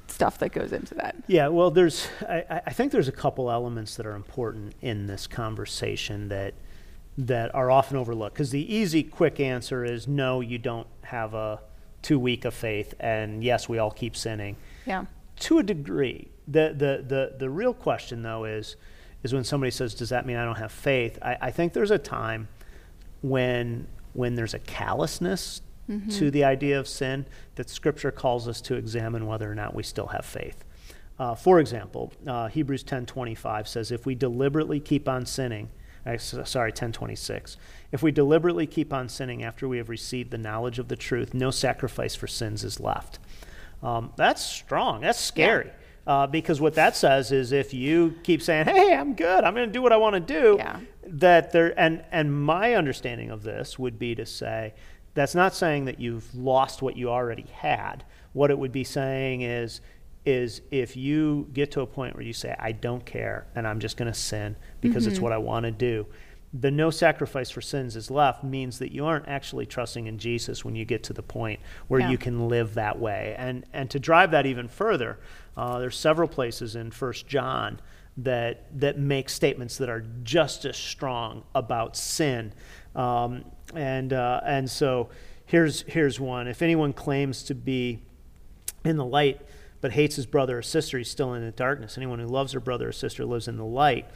stuff 0.09 0.38
that 0.38 0.52
goes 0.52 0.73
into 0.73 0.94
that. 0.97 1.16
Yeah, 1.26 1.49
well, 1.49 1.71
there's. 1.71 2.06
I- 2.28 2.61
I 2.66 2.73
think 2.73 2.92
there's 2.92 3.09
a 3.09 3.12
couple 3.12 3.50
elements 3.50 3.97
that 3.97 4.06
are 4.06 4.14
important 4.14 4.75
in 4.83 5.06
this 5.06 5.26
conversation 5.26 6.28
that 6.28 6.54
that 7.16 7.54
are 7.54 7.71
often 7.71 7.97
overlooked. 7.97 8.35
Because 8.35 8.50
the 8.50 8.75
easy, 8.75 9.02
quick 9.02 9.38
answer 9.40 9.85
is 9.85 10.09
no, 10.09 10.40
you 10.40 10.59
don't 10.59 10.87
have 11.02 11.35
a 11.35 11.61
too 12.02 12.18
weak 12.18 12.44
of 12.44 12.52
faith, 12.54 12.94
and 13.00 13.42
yes, 13.42 13.68
we 13.68 13.78
all 13.78 13.90
keep 13.90 14.14
sinning 14.16 14.56
Yeah. 14.87 15.06
to 15.40 15.59
a 15.59 15.62
degree. 15.62 16.28
The 16.47 16.75
the 16.76 17.02
the 17.06 17.35
the 17.38 17.49
real 17.49 17.73
question 17.73 18.23
though 18.23 18.44
is 18.44 18.76
is 19.23 19.33
when 19.33 19.44
somebody 19.44 19.71
says, 19.71 19.94
"Does 19.94 20.11
that 20.11 20.26
mean 20.26 20.37
I 20.37 20.44
don't 20.44 20.59
have 20.59 20.73
faith?" 20.73 21.18
I, 21.23 21.38
I 21.40 21.50
think 21.50 21.73
there's 21.73 21.90
a 21.90 21.99
time 21.99 22.49
when 23.23 23.87
when 24.12 24.35
there's 24.35 24.54
a 24.54 24.59
callousness 24.59 25.62
to 26.11 26.30
the 26.30 26.44
idea 26.44 26.80
of 26.80 26.88
sin 26.88 27.26
that 27.56 27.68
Scripture 27.68 28.11
calls 28.11 28.49
us 28.49 28.62
to 28.62 28.75
examine 28.75 29.26
whether 29.26 29.50
or 29.50 29.54
not 29.54 29.75
we 29.75 29.83
still 29.83 30.06
have 30.06 30.25
faith. 30.25 30.64
Uh, 31.18 31.35
for 31.35 31.61
example, 31.61 32.11
uh, 32.26 32.49
Hebrews 32.49 32.83
10:25 32.85 33.68
says, 33.68 33.90
"If 33.92 34.06
we 34.06 34.14
deliberately 34.14 34.80
keep 34.80 35.09
on 35.09 35.26
sinning." 35.26 35.68
Sorry, 36.19 36.69
1026. 36.71 37.57
If 37.93 38.03
we 38.03 38.13
deliberately 38.13 38.67
keep 38.67 38.93
on 38.93 39.09
sinning 39.09 39.43
after 39.43 39.67
we 39.69 39.79
have 39.79 39.89
received 39.89 40.31
the 40.31 40.39
knowledge 40.39 40.79
of 40.79 40.89
the 40.89 40.97
truth, 40.97 41.33
no 41.35 41.51
sacrifice 41.51 42.15
for 42.15 42.27
sins 42.27 42.63
is 42.65 42.79
left. 42.81 43.19
Um, 43.83 44.13
that's 44.17 44.45
strong. 44.45 45.01
That's 45.01 45.19
scary. 45.21 45.71
Uh, 46.07 46.27
because 46.27 46.61
what 46.61 46.75
that 46.75 46.95
says 46.97 47.33
is 47.33 47.53
if 47.53 47.73
you 47.73 48.15
keep 48.23 48.43
saying, 48.43 48.67
"Hey, 48.67 48.95
I'm 48.95 49.15
good. 49.15 49.43
I'm 49.45 49.55
going 49.55 49.67
to 49.69 49.73
do 49.73 49.81
what 49.81 49.93
I 49.93 49.97
want 49.97 50.15
to 50.15 50.21
do," 50.21 50.57
Yeah. 50.59 50.81
that 51.07 51.53
there 51.53 51.79
and 51.81 52.05
and 52.13 52.31
my 52.45 52.75
understanding 52.75 53.31
of 53.31 53.43
this 53.43 53.79
would 53.79 53.99
be 53.99 54.15
to 54.15 54.27
say 54.27 54.75
that's 55.15 55.35
not 55.35 55.55
saying 55.55 55.87
that 55.87 56.01
you've 56.01 56.35
lost 56.35 56.83
what 56.83 56.97
you 56.99 57.09
already 57.09 57.47
had. 57.55 58.05
What 58.35 58.51
it 58.51 58.59
would 58.59 58.73
be 58.73 58.85
saying 58.85 59.41
is 59.43 59.81
is 60.27 60.61
if 60.71 60.95
you 60.97 61.49
get 61.55 61.71
to 61.73 61.81
a 61.81 61.87
point 61.87 62.15
where 62.17 62.25
you 62.25 62.33
say, 62.35 62.55
"I 62.59 62.73
don't 62.73 63.05
care, 63.07 63.47
and 63.55 63.67
I'm 63.67 63.79
just 63.81 63.97
going 63.97 64.11
to 64.13 64.19
sin 64.19 64.57
because 64.85 65.07
it's 65.09 65.19
what 65.21 65.33
I 65.33 65.38
want 65.38 65.64
to 65.64 65.73
do." 65.73 66.07
The 66.57 66.71
no 66.71 66.91
sacrifice 66.91 67.50
for 67.50 67.61
sins 67.61 67.97
is 67.97 68.12
left 68.12 68.45
means 68.45 68.79
that 68.79 68.93
you 68.93 69.05
aren't 69.05 69.26
actually 69.26 69.67
trusting 69.67 70.07
in 70.07 70.19
Jesus 70.19 70.64
when 70.64 70.76
you 70.76 70.85
get 70.85 71.03
to 71.05 71.12
the 71.12 71.23
point 71.23 71.59
where 71.88 71.99
Yeah. 71.99 72.11
you 72.11 72.19
can 72.19 72.49
live 72.49 72.75
that 72.75 73.00
way. 73.00 73.35
And 73.37 73.67
and 73.73 73.91
to 73.91 73.99
drive 73.99 74.31
that 74.31 74.47
even 74.47 74.69
further, 74.69 75.19
uh, 75.57 75.81
there's 75.81 75.97
several 75.97 76.29
places 76.29 76.76
in 76.76 76.93
First 76.93 77.26
John 77.26 77.81
that 78.19 78.67
that 78.79 78.97
make 79.00 79.29
statements 79.29 79.76
that 79.79 79.88
are 79.88 80.05
just 80.23 80.64
as 80.64 80.76
strong 80.76 81.43
about 81.57 81.97
sin. 81.97 82.53
Um, 82.95 83.45
and 83.75 84.12
uh, 84.12 84.41
and 84.47 84.71
so 84.71 85.09
here's 85.47 85.83
here's 85.88 86.21
one. 86.21 86.47
If 86.47 86.62
anyone 86.62 86.93
claims 86.93 87.43
to 87.45 87.55
be 87.57 87.99
in 88.85 88.97
the 88.97 89.05
light 89.05 89.41
but 89.81 89.91
hates 89.91 90.14
his 90.14 90.26
brother 90.26 90.59
or 90.59 90.62
sister, 90.62 90.99
he's 90.99 91.11
still 91.11 91.35
in 91.35 91.45
the 91.45 91.50
darkness. 91.50 91.97
Anyone 91.99 92.21
who 92.21 92.26
loves 92.29 92.53
their 92.53 92.61
brother 92.61 92.91
or 92.91 92.93
sister 92.93 93.25
lives 93.26 93.49
in 93.49 93.57
the 93.57 93.64
light. 93.64 94.07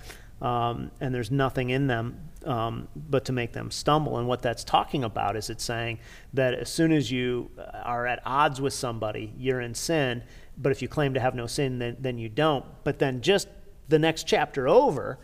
Um, 0.40 0.90
and 1.00 1.14
there's 1.14 1.30
nothing 1.30 1.70
in 1.70 1.88
them 1.88 2.28
um, 2.44 2.88
but 2.94 3.24
to 3.24 3.32
make 3.32 3.52
them 3.52 3.70
stumble. 3.70 4.18
And 4.18 4.28
what 4.28 4.42
that's 4.42 4.62
talking 4.62 5.04
about 5.04 5.36
is 5.36 5.50
it's 5.50 5.64
saying 5.64 5.98
that 6.34 6.54
as 6.54 6.70
soon 6.70 6.92
as 6.92 7.10
you 7.10 7.50
are 7.84 8.06
at 8.06 8.22
odds 8.24 8.60
with 8.60 8.72
somebody, 8.72 9.32
you're 9.36 9.60
in 9.60 9.74
sin. 9.74 10.22
But 10.56 10.72
if 10.72 10.80
you 10.80 10.88
claim 10.88 11.14
to 11.14 11.20
have 11.20 11.34
no 11.34 11.46
sin, 11.46 11.78
then, 11.78 11.96
then 11.98 12.18
you 12.18 12.28
don't. 12.28 12.64
But 12.84 12.98
then 12.98 13.20
just 13.20 13.48
the 13.88 13.98
next 13.98 14.24
chapter 14.24 14.68
over, 14.68 15.18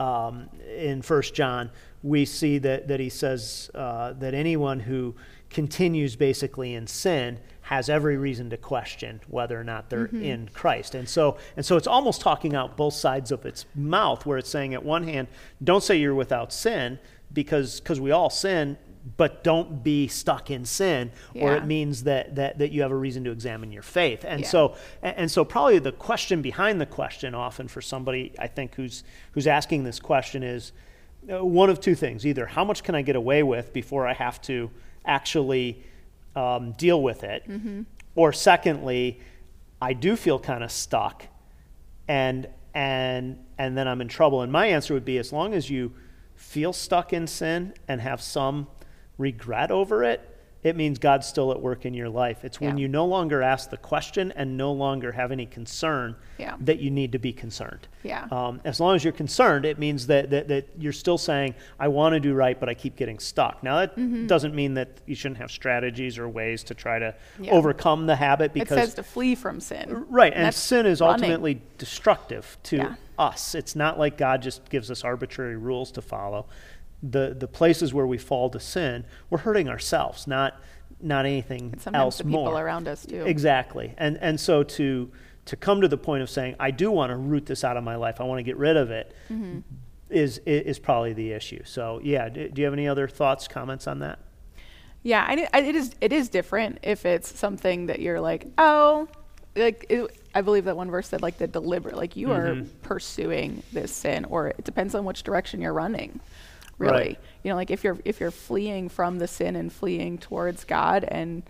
um, 0.00 0.48
in 0.76 1.02
First 1.02 1.34
John, 1.34 1.70
we 2.02 2.24
see 2.24 2.58
that, 2.58 2.88
that 2.88 3.00
he 3.00 3.08
says 3.08 3.70
uh, 3.74 4.12
that 4.14 4.34
anyone 4.34 4.80
who 4.80 5.16
continues 5.50 6.14
basically 6.14 6.74
in 6.74 6.86
sin 6.86 7.38
has 7.68 7.90
every 7.90 8.16
reason 8.16 8.48
to 8.48 8.56
question 8.56 9.20
whether 9.28 9.60
or 9.60 9.64
not 9.64 9.90
they're 9.90 10.06
in 10.06 10.48
Christ. 10.54 10.94
And 10.94 11.06
so 11.06 11.36
and 11.56 11.66
so 11.66 11.76
it's 11.76 11.86
almost 11.86 12.22
talking 12.22 12.54
out 12.54 12.76
both 12.78 12.94
sides 12.94 13.30
of 13.30 13.44
its 13.44 13.66
mouth 13.74 14.24
where 14.24 14.38
it's 14.38 14.48
saying 14.48 14.72
at 14.72 14.82
one 14.82 15.04
hand, 15.04 15.28
don't 15.62 15.82
say 15.82 15.96
you're 15.96 16.14
without 16.14 16.50
sin 16.52 16.98
because 17.32 17.80
because 17.80 18.00
we 18.00 18.10
all 18.10 18.30
sin, 18.30 18.78
but 19.18 19.44
don't 19.44 19.82
be 19.84 20.08
stuck 20.08 20.50
in 20.50 20.64
sin 20.64 21.12
or 21.34 21.56
it 21.56 21.66
means 21.66 22.04
that, 22.04 22.34
that 22.36 22.56
that 22.58 22.70
you 22.72 22.80
have 22.80 22.90
a 22.90 22.96
reason 22.96 23.22
to 23.24 23.30
examine 23.30 23.70
your 23.70 23.82
faith. 23.82 24.24
And 24.26 24.40
Yeah. 24.40 24.48
so 24.48 24.76
and, 25.02 25.16
and 25.18 25.30
so 25.30 25.44
probably 25.44 25.78
the 25.78 25.92
question 25.92 26.40
behind 26.40 26.80
the 26.80 26.86
question 26.86 27.34
often 27.34 27.68
for 27.68 27.82
somebody 27.82 28.32
I 28.38 28.46
think 28.46 28.76
who's 28.76 29.04
who's 29.32 29.46
asking 29.46 29.84
this 29.84 30.00
question 30.00 30.42
is 30.42 30.72
uh, 31.30 31.44
one 31.44 31.68
of 31.68 31.80
two 31.80 31.94
things 31.94 32.24
either 32.24 32.46
how 32.46 32.64
much 32.64 32.82
can 32.82 32.94
i 32.94 33.02
get 33.02 33.16
away 33.16 33.42
with 33.42 33.72
before 33.74 34.06
i 34.06 34.14
have 34.14 34.40
to 34.40 34.70
actually 35.04 35.82
um, 36.38 36.72
deal 36.72 37.02
with 37.02 37.24
it. 37.24 37.42
Or 38.14 38.32
secondly 38.32 39.20
i 39.80 39.92
do 39.92 40.16
feel 40.16 40.40
kind 40.40 40.64
of 40.64 40.72
stuck 40.72 41.24
and 42.08 42.48
and 42.74 43.38
and 43.58 43.76
then 43.76 43.86
i'm 43.88 44.00
in 44.00 44.08
trouble. 44.08 44.42
And 44.42 44.50
my 44.52 44.66
answer 44.66 44.94
would 44.94 45.04
be 45.04 45.18
as 45.18 45.32
long 45.32 45.54
as 45.54 45.70
you 45.70 45.92
feel 46.34 46.72
stuck 46.72 47.12
in 47.12 47.26
sin 47.26 47.74
and 47.88 48.00
have 48.00 48.20
some 48.20 48.66
regret 49.18 49.70
over 49.70 50.04
it 50.04 50.20
it 50.64 50.74
means 50.76 50.98
god's 50.98 51.26
still 51.26 51.52
at 51.52 51.60
work 51.60 51.86
in 51.86 51.94
your 51.94 52.08
life 52.08 52.44
it's 52.44 52.60
when 52.60 52.76
Yeah. 52.76 52.82
you 52.82 52.88
no 52.88 53.04
longer 53.06 53.42
ask 53.42 53.70
the 53.70 53.76
question 53.76 54.32
and 54.32 54.56
no 54.56 54.72
longer 54.72 55.12
have 55.12 55.30
any 55.32 55.46
concern 55.46 56.16
Yeah. 56.38 56.56
that 56.60 56.80
you 56.80 56.90
need 56.90 57.12
to 57.12 57.18
be 57.18 57.32
concerned 57.32 57.86
Yeah. 58.02 58.26
um, 58.30 58.60
as 58.64 58.80
long 58.80 58.94
as 58.96 59.04
you're 59.04 59.12
concerned, 59.12 59.64
it 59.64 59.78
means 59.78 60.06
that, 60.08 60.30
that, 60.30 60.48
that 60.48 60.68
you're 60.78 60.92
still 60.92 61.18
saying, 61.18 61.54
I 61.80 61.88
want 61.88 62.14
to 62.14 62.20
do 62.20 62.32
right, 62.34 62.58
but 62.58 62.68
I 62.68 62.74
keep 62.74 62.94
getting 62.96 63.18
stuck. 63.18 63.62
Now, 63.62 63.78
that 63.80 63.96
Mm-hmm. 63.96 64.26
doesn't 64.28 64.54
mean 64.54 64.74
that 64.74 64.88
you 65.06 65.14
shouldn't 65.16 65.38
have 65.38 65.50
strategies 65.50 66.16
or 66.18 66.28
ways 66.28 66.62
to 66.64 66.74
try 66.74 66.98
to 67.00 67.14
Yeah. 67.40 67.52
overcome 67.52 68.06
the 68.06 68.14
habit 68.16 68.52
because. 68.52 68.78
It 68.78 68.80
says 68.80 68.94
to 68.94 69.02
flee 69.02 69.34
from 69.34 69.58
sin. 69.60 70.04
Right, 70.08 70.32
and 70.32 70.44
That's 70.44 70.56
sin 70.56 70.86
is 70.86 71.00
running. 71.00 71.24
ultimately 71.24 71.60
destructive 71.76 72.56
to 72.64 72.96
us. 73.18 73.54
It's 73.56 73.74
not 73.74 73.98
like 73.98 74.16
God 74.16 74.42
just 74.42 74.68
gives 74.70 74.90
us 74.90 75.02
arbitrary 75.04 75.56
rules 75.56 75.90
to 75.92 76.02
follow. 76.02 76.46
The 77.02 77.34
the 77.38 77.46
places 77.48 77.94
where 77.94 78.06
we 78.06 78.18
fall 78.18 78.50
to 78.50 78.58
sin, 78.60 79.04
we're 79.30 79.38
hurting 79.38 79.68
ourselves, 79.68 80.26
not 80.26 80.60
not 81.00 81.26
anything 81.26 81.70
And 81.72 81.80
sometimes 81.80 82.00
else 82.02 82.18
the 82.18 82.24
people 82.24 82.44
more. 82.46 82.60
around 82.64 82.88
us 82.88 83.06
too. 83.06 83.24
Exactly, 83.24 83.94
and 83.98 84.18
and 84.20 84.38
so 84.40 84.62
to 84.64 85.10
to 85.44 85.56
come 85.56 85.80
to 85.80 85.88
the 85.88 85.96
point 85.96 86.22
of 86.22 86.28
saying 86.30 86.56
I 86.58 86.70
do 86.72 86.90
want 86.90 87.10
to 87.10 87.16
root 87.16 87.46
this 87.46 87.62
out 87.62 87.76
of 87.76 87.84
my 87.84 87.94
life, 87.96 88.20
I 88.20 88.24
want 88.24 88.38
to 88.40 88.42
get 88.42 88.56
rid 88.56 88.76
of 88.76 88.90
it, 88.90 89.14
Mm-hmm. 89.30 89.60
is 90.10 90.38
is 90.44 90.78
probably 90.80 91.12
the 91.12 91.30
issue. 91.32 91.62
So 91.64 92.00
yeah, 92.02 92.28
do, 92.28 92.48
do 92.48 92.60
you 92.60 92.64
have 92.66 92.74
any 92.74 92.88
other 92.88 93.06
thoughts, 93.06 93.46
comments 93.46 93.86
on 93.86 94.00
that? 94.00 94.18
Yeah, 95.04 95.24
I, 95.26 95.60
it 95.60 95.76
is. 95.76 95.94
It 96.00 96.12
is 96.12 96.28
different 96.28 96.80
if 96.82 97.06
it's 97.06 97.38
something 97.38 97.86
that 97.86 98.00
you're 98.00 98.20
like, 98.20 98.46
oh, 98.58 99.06
like 99.54 99.86
it, 99.88 100.10
I 100.34 100.40
believe 100.40 100.64
that 100.64 100.76
one 100.76 100.90
verse 100.90 101.06
said 101.06 101.22
like 101.22 101.38
the 101.38 101.46
deliberate, 101.46 101.96
like 101.96 102.16
you 102.16 102.32
are 102.32 102.48
Mm-hmm. 102.56 102.68
pursuing 102.82 103.62
this 103.72 103.92
sin, 103.92 104.24
or 104.24 104.48
it 104.48 104.64
depends 104.64 104.96
on 104.96 105.04
which 105.04 105.22
direction 105.22 105.60
you're 105.60 105.72
running. 105.72 106.18
Really, 106.78 106.92
Right. 106.96 107.18
you 107.42 107.50
know, 107.50 107.56
like 107.56 107.70
if 107.70 107.82
you're 107.82 107.98
if 108.04 108.20
you're 108.20 108.30
fleeing 108.30 108.88
from 108.88 109.18
the 109.18 109.26
sin 109.26 109.56
and 109.56 109.72
fleeing 109.72 110.16
towards 110.18 110.64
God 110.64 111.02
and 111.04 111.42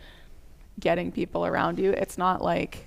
getting 0.81 1.13
people 1.13 1.45
around 1.45 1.79
you, 1.79 1.91
it's 1.91 2.17
not 2.17 2.41
like 2.43 2.87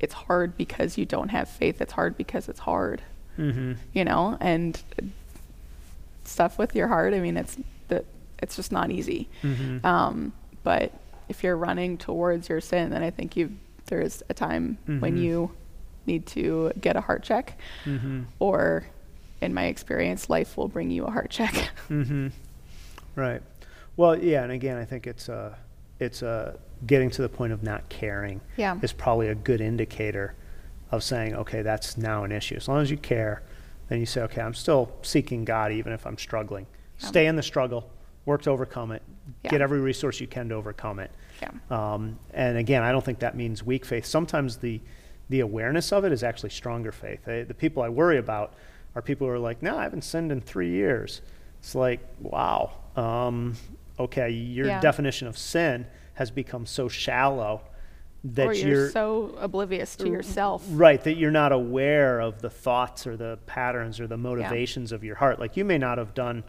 it's 0.00 0.14
hard 0.14 0.56
because 0.56 0.98
you 0.98 1.06
don't 1.06 1.28
have 1.30 1.48
faith. 1.48 1.80
It's 1.80 1.92
hard 1.92 2.16
because 2.16 2.48
it's 2.48 2.60
hard. 2.60 3.02
Mm-hmm. 3.38 3.72
you 3.94 4.04
know, 4.04 4.36
and 4.40 4.82
stuff 6.24 6.58
with 6.58 6.74
your 6.74 6.88
heart. 6.88 7.14
I 7.14 7.20
mean, 7.20 7.36
it's 7.36 7.56
the 7.88 8.04
it's 8.42 8.56
just 8.56 8.72
not 8.72 8.90
easy. 8.90 9.28
Mhm. 9.42 9.84
Um, 9.84 10.32
but 10.62 10.92
if 11.28 11.42
you're 11.42 11.56
running 11.56 11.96
towards 11.98 12.48
your 12.48 12.60
sin, 12.60 12.90
then 12.90 13.02
I 13.02 13.10
think 13.10 13.36
you 13.36 13.56
there 13.86 14.00
is 14.00 14.22
a 14.28 14.34
time 14.34 14.78
when 14.86 15.16
Mhm. 15.16 15.22
you 15.22 15.50
need 16.06 16.26
to 16.26 16.72
get 16.80 16.96
a 16.96 17.00
heart 17.00 17.22
check, 17.22 17.58
Mm-hmm. 17.84 18.22
or 18.38 18.84
in 19.40 19.54
my 19.54 19.64
experience, 19.66 20.28
life 20.28 20.56
will 20.56 20.68
bring 20.68 20.90
you 20.90 21.04
a 21.04 21.10
heart 21.10 21.30
check. 21.30 21.54
Mm-hmm. 21.88 22.28
Right. 23.16 23.42
Well, 23.96 24.16
yeah, 24.16 24.44
and 24.44 24.52
again, 24.52 24.76
I 24.76 24.84
think 24.84 25.06
it's 25.06 25.28
uh, 25.28 25.54
it's 25.98 26.22
uh, 26.22 26.56
getting 26.86 27.10
to 27.10 27.22
the 27.22 27.28
point 27.28 27.52
of 27.52 27.62
not 27.62 27.88
caring 27.88 28.40
Yeah. 28.56 28.78
is 28.82 28.92
probably 28.92 29.28
a 29.28 29.34
good 29.34 29.60
indicator 29.60 30.34
of 30.92 31.02
saying, 31.02 31.34
okay, 31.34 31.62
that's 31.62 31.96
now 31.98 32.24
an 32.24 32.32
issue. 32.32 32.54
As 32.56 32.68
long 32.68 32.80
as 32.80 32.90
you 32.90 32.96
care, 32.96 33.42
then 33.88 33.98
you 34.00 34.06
say, 34.06 34.22
okay, 34.22 34.40
I'm 34.40 34.54
still 34.54 34.90
seeking 35.02 35.44
God 35.44 35.72
even 35.72 35.92
if 35.92 36.06
I'm 36.06 36.16
struggling. 36.16 36.66
Yeah. 37.00 37.06
Stay 37.08 37.26
in 37.26 37.36
the 37.36 37.42
struggle, 37.42 37.90
work 38.24 38.42
to 38.42 38.50
overcome 38.50 38.92
it, 38.92 39.02
Yeah. 39.44 39.50
get 39.50 39.60
every 39.60 39.80
resource 39.80 40.20
you 40.20 40.26
can 40.28 40.48
to 40.50 40.54
overcome 40.54 41.00
it. 41.00 41.10
Yeah. 41.42 41.50
Um, 41.70 42.18
and 42.32 42.56
again, 42.56 42.82
I 42.82 42.92
don't 42.92 43.04
think 43.04 43.18
that 43.18 43.36
means 43.36 43.64
weak 43.64 43.84
faith. 43.84 44.06
Sometimes 44.06 44.58
the 44.58 44.80
the 45.28 45.40
awareness 45.40 45.92
of 45.92 46.04
it 46.04 46.10
is 46.12 46.22
actually 46.24 46.50
stronger 46.50 46.90
faith. 46.92 47.24
The 47.24 47.54
people 47.56 47.82
I 47.84 47.88
worry 47.88 48.18
about 48.18 48.54
are 48.94 49.02
people 49.02 49.26
who 49.26 49.32
are 49.32 49.38
like, 49.38 49.62
"No, 49.62 49.76
I 49.78 49.82
haven't 49.84 50.02
sinned 50.04 50.32
in 50.32 50.40
three 50.40 50.70
years." 50.70 51.22
It's 51.58 51.74
like, 51.74 52.00
wow, 52.20 52.72
um, 52.96 53.54
okay, 53.98 54.30
your 54.30 54.66
Yeah. 54.66 54.80
definition 54.80 55.28
of 55.28 55.36
sin 55.36 55.86
has 56.14 56.30
become 56.30 56.64
so 56.66 56.88
shallow 56.88 57.62
that 58.24 58.46
or 58.48 58.52
you're, 58.52 58.90
so 58.90 59.34
oblivious 59.38 59.96
to 59.96 60.08
yourself. 60.08 60.64
Right, 60.70 61.02
that 61.04 61.14
you're 61.14 61.30
not 61.30 61.52
aware 61.52 62.20
of 62.20 62.40
the 62.42 62.50
thoughts 62.50 63.06
or 63.06 63.16
the 63.16 63.38
patterns 63.46 64.00
or 64.00 64.06
the 64.06 64.16
motivations 64.18 64.92
of 64.92 65.04
your 65.04 65.16
heart. 65.16 65.38
Like 65.38 65.56
you 65.56 65.64
may 65.64 65.78
not 65.78 65.98
have 65.98 66.14
done, 66.14 66.44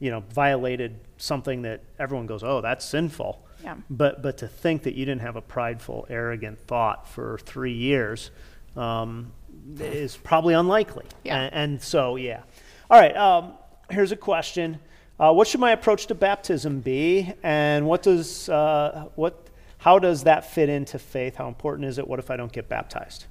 you 0.00 0.10
know, 0.10 0.20
violated 0.30 0.98
something 1.16 1.62
that 1.62 1.82
everyone 1.98 2.26
goes, 2.26 2.42
"Oh, 2.42 2.60
that's 2.60 2.84
sinful." 2.84 3.44
Yeah. 3.62 3.76
But 3.90 4.22
but 4.22 4.38
to 4.38 4.48
think 4.48 4.82
that 4.84 4.94
you 4.94 5.04
didn't 5.04 5.22
have 5.22 5.36
a 5.36 5.40
prideful, 5.42 6.06
arrogant 6.10 6.58
thought 6.66 7.08
for 7.08 7.38
three 7.38 7.72
years 7.72 8.30
um, 8.76 9.32
is 9.78 10.16
probably 10.16 10.54
unlikely. 10.54 11.06
Yeah. 11.22 11.40
And, 11.40 11.54
and 11.54 11.82
so 11.82 12.16
yeah. 12.16 12.42
All 12.90 13.00
right. 13.00 13.16
Um, 13.16 13.54
here's 13.90 14.12
a 14.12 14.16
question. 14.16 14.78
Uh, 15.18 15.32
what 15.32 15.46
should 15.46 15.60
my 15.60 15.70
approach 15.70 16.06
to 16.06 16.14
baptism 16.14 16.80
be, 16.80 17.32
and 17.42 17.86
what 17.86 18.02
does 18.02 18.48
uh, 18.48 19.08
what 19.14 19.48
how 19.78 19.98
does 19.98 20.24
that 20.24 20.50
fit 20.50 20.68
into 20.68 20.98
faith? 20.98 21.36
How 21.36 21.46
important 21.46 21.88
is 21.88 21.98
it? 21.98 22.08
What 22.08 22.18
if 22.18 22.30
I 22.30 22.36
don't 22.36 22.52
get 22.52 22.68
baptized? 22.68 23.26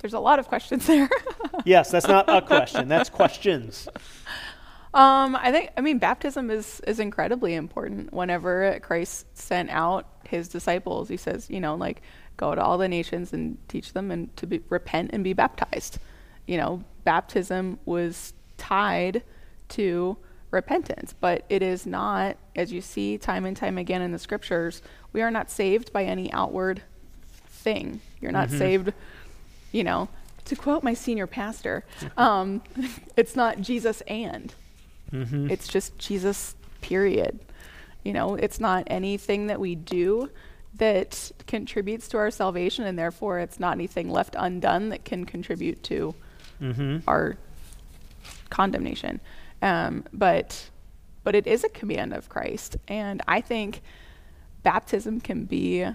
There's 0.00 0.14
a 0.14 0.20
lot 0.20 0.38
of 0.38 0.48
questions 0.48 0.86
there. 0.86 1.08
Yes, 1.64 1.90
that's 1.90 2.06
not 2.06 2.28
a 2.28 2.40
question. 2.40 2.86
That's 2.86 3.10
questions. 3.10 3.88
Um, 4.94 5.34
I 5.36 5.50
think 5.50 5.70
I 5.76 5.80
mean 5.80 5.98
baptism 5.98 6.50
is 6.50 6.80
is 6.86 7.00
incredibly 7.00 7.54
important. 7.54 8.12
Whenever 8.12 8.78
Christ 8.80 9.26
sent 9.36 9.68
out 9.70 10.06
his 10.24 10.46
disciples, 10.48 11.08
he 11.08 11.16
says, 11.16 11.50
you 11.50 11.60
know, 11.60 11.74
like 11.74 12.00
go 12.38 12.54
to 12.54 12.62
all 12.62 12.78
the 12.78 12.88
nations 12.88 13.34
and 13.34 13.58
teach 13.68 13.92
them 13.92 14.10
and 14.10 14.34
to 14.38 14.46
be, 14.46 14.62
repent 14.70 15.10
and 15.12 15.22
be 15.22 15.34
baptized. 15.34 15.98
You 16.46 16.56
know, 16.56 16.84
baptism 17.04 17.78
was 17.84 18.32
tied 18.56 19.22
to 19.70 20.16
repentance, 20.50 21.14
but 21.20 21.44
it 21.50 21.62
is 21.62 21.84
not, 21.84 22.38
as 22.56 22.72
you 22.72 22.80
see 22.80 23.18
time 23.18 23.44
and 23.44 23.54
time 23.54 23.76
again 23.76 24.00
in 24.00 24.12
the 24.12 24.18
scriptures, 24.18 24.80
we 25.12 25.20
are 25.20 25.30
not 25.30 25.50
saved 25.50 25.92
by 25.92 26.04
any 26.04 26.32
outward 26.32 26.82
thing. 27.48 28.00
You're 28.20 28.32
not 28.32 28.50
saved, 28.50 28.92
you 29.72 29.84
know, 29.84 30.08
to 30.46 30.56
quote 30.56 30.82
my 30.82 30.94
senior 30.94 31.26
pastor, 31.26 31.84
um, 32.16 32.62
it's 33.16 33.36
not 33.36 33.60
Jesus 33.60 34.00
and. 34.02 34.54
It's 35.50 35.68
just 35.68 35.98
Jesus, 35.98 36.54
period. 36.80 37.40
You 38.04 38.12
know, 38.12 38.36
it's 38.36 38.60
not 38.60 38.84
anything 38.86 39.48
that 39.48 39.60
we 39.60 39.74
do 39.74 40.30
that 40.74 41.30
contributes 41.46 42.08
to 42.08 42.18
our 42.18 42.30
salvation, 42.30 42.84
and 42.84 42.98
therefore 42.98 43.38
it's 43.38 43.58
not 43.58 43.72
anything 43.72 44.10
left 44.10 44.36
undone 44.38 44.90
that 44.90 45.04
can 45.04 45.24
contribute 45.24 45.82
to 45.84 46.14
our 47.06 47.36
condemnation. 48.50 49.20
Um, 49.62 50.04
but 50.12 50.70
but 51.24 51.34
it 51.34 51.46
is 51.46 51.64
a 51.64 51.68
command 51.68 52.14
of 52.14 52.28
Christ, 52.28 52.76
and 52.86 53.22
I 53.26 53.40
think 53.40 53.82
baptism 54.62 55.20
can 55.20 55.44
be 55.44 55.86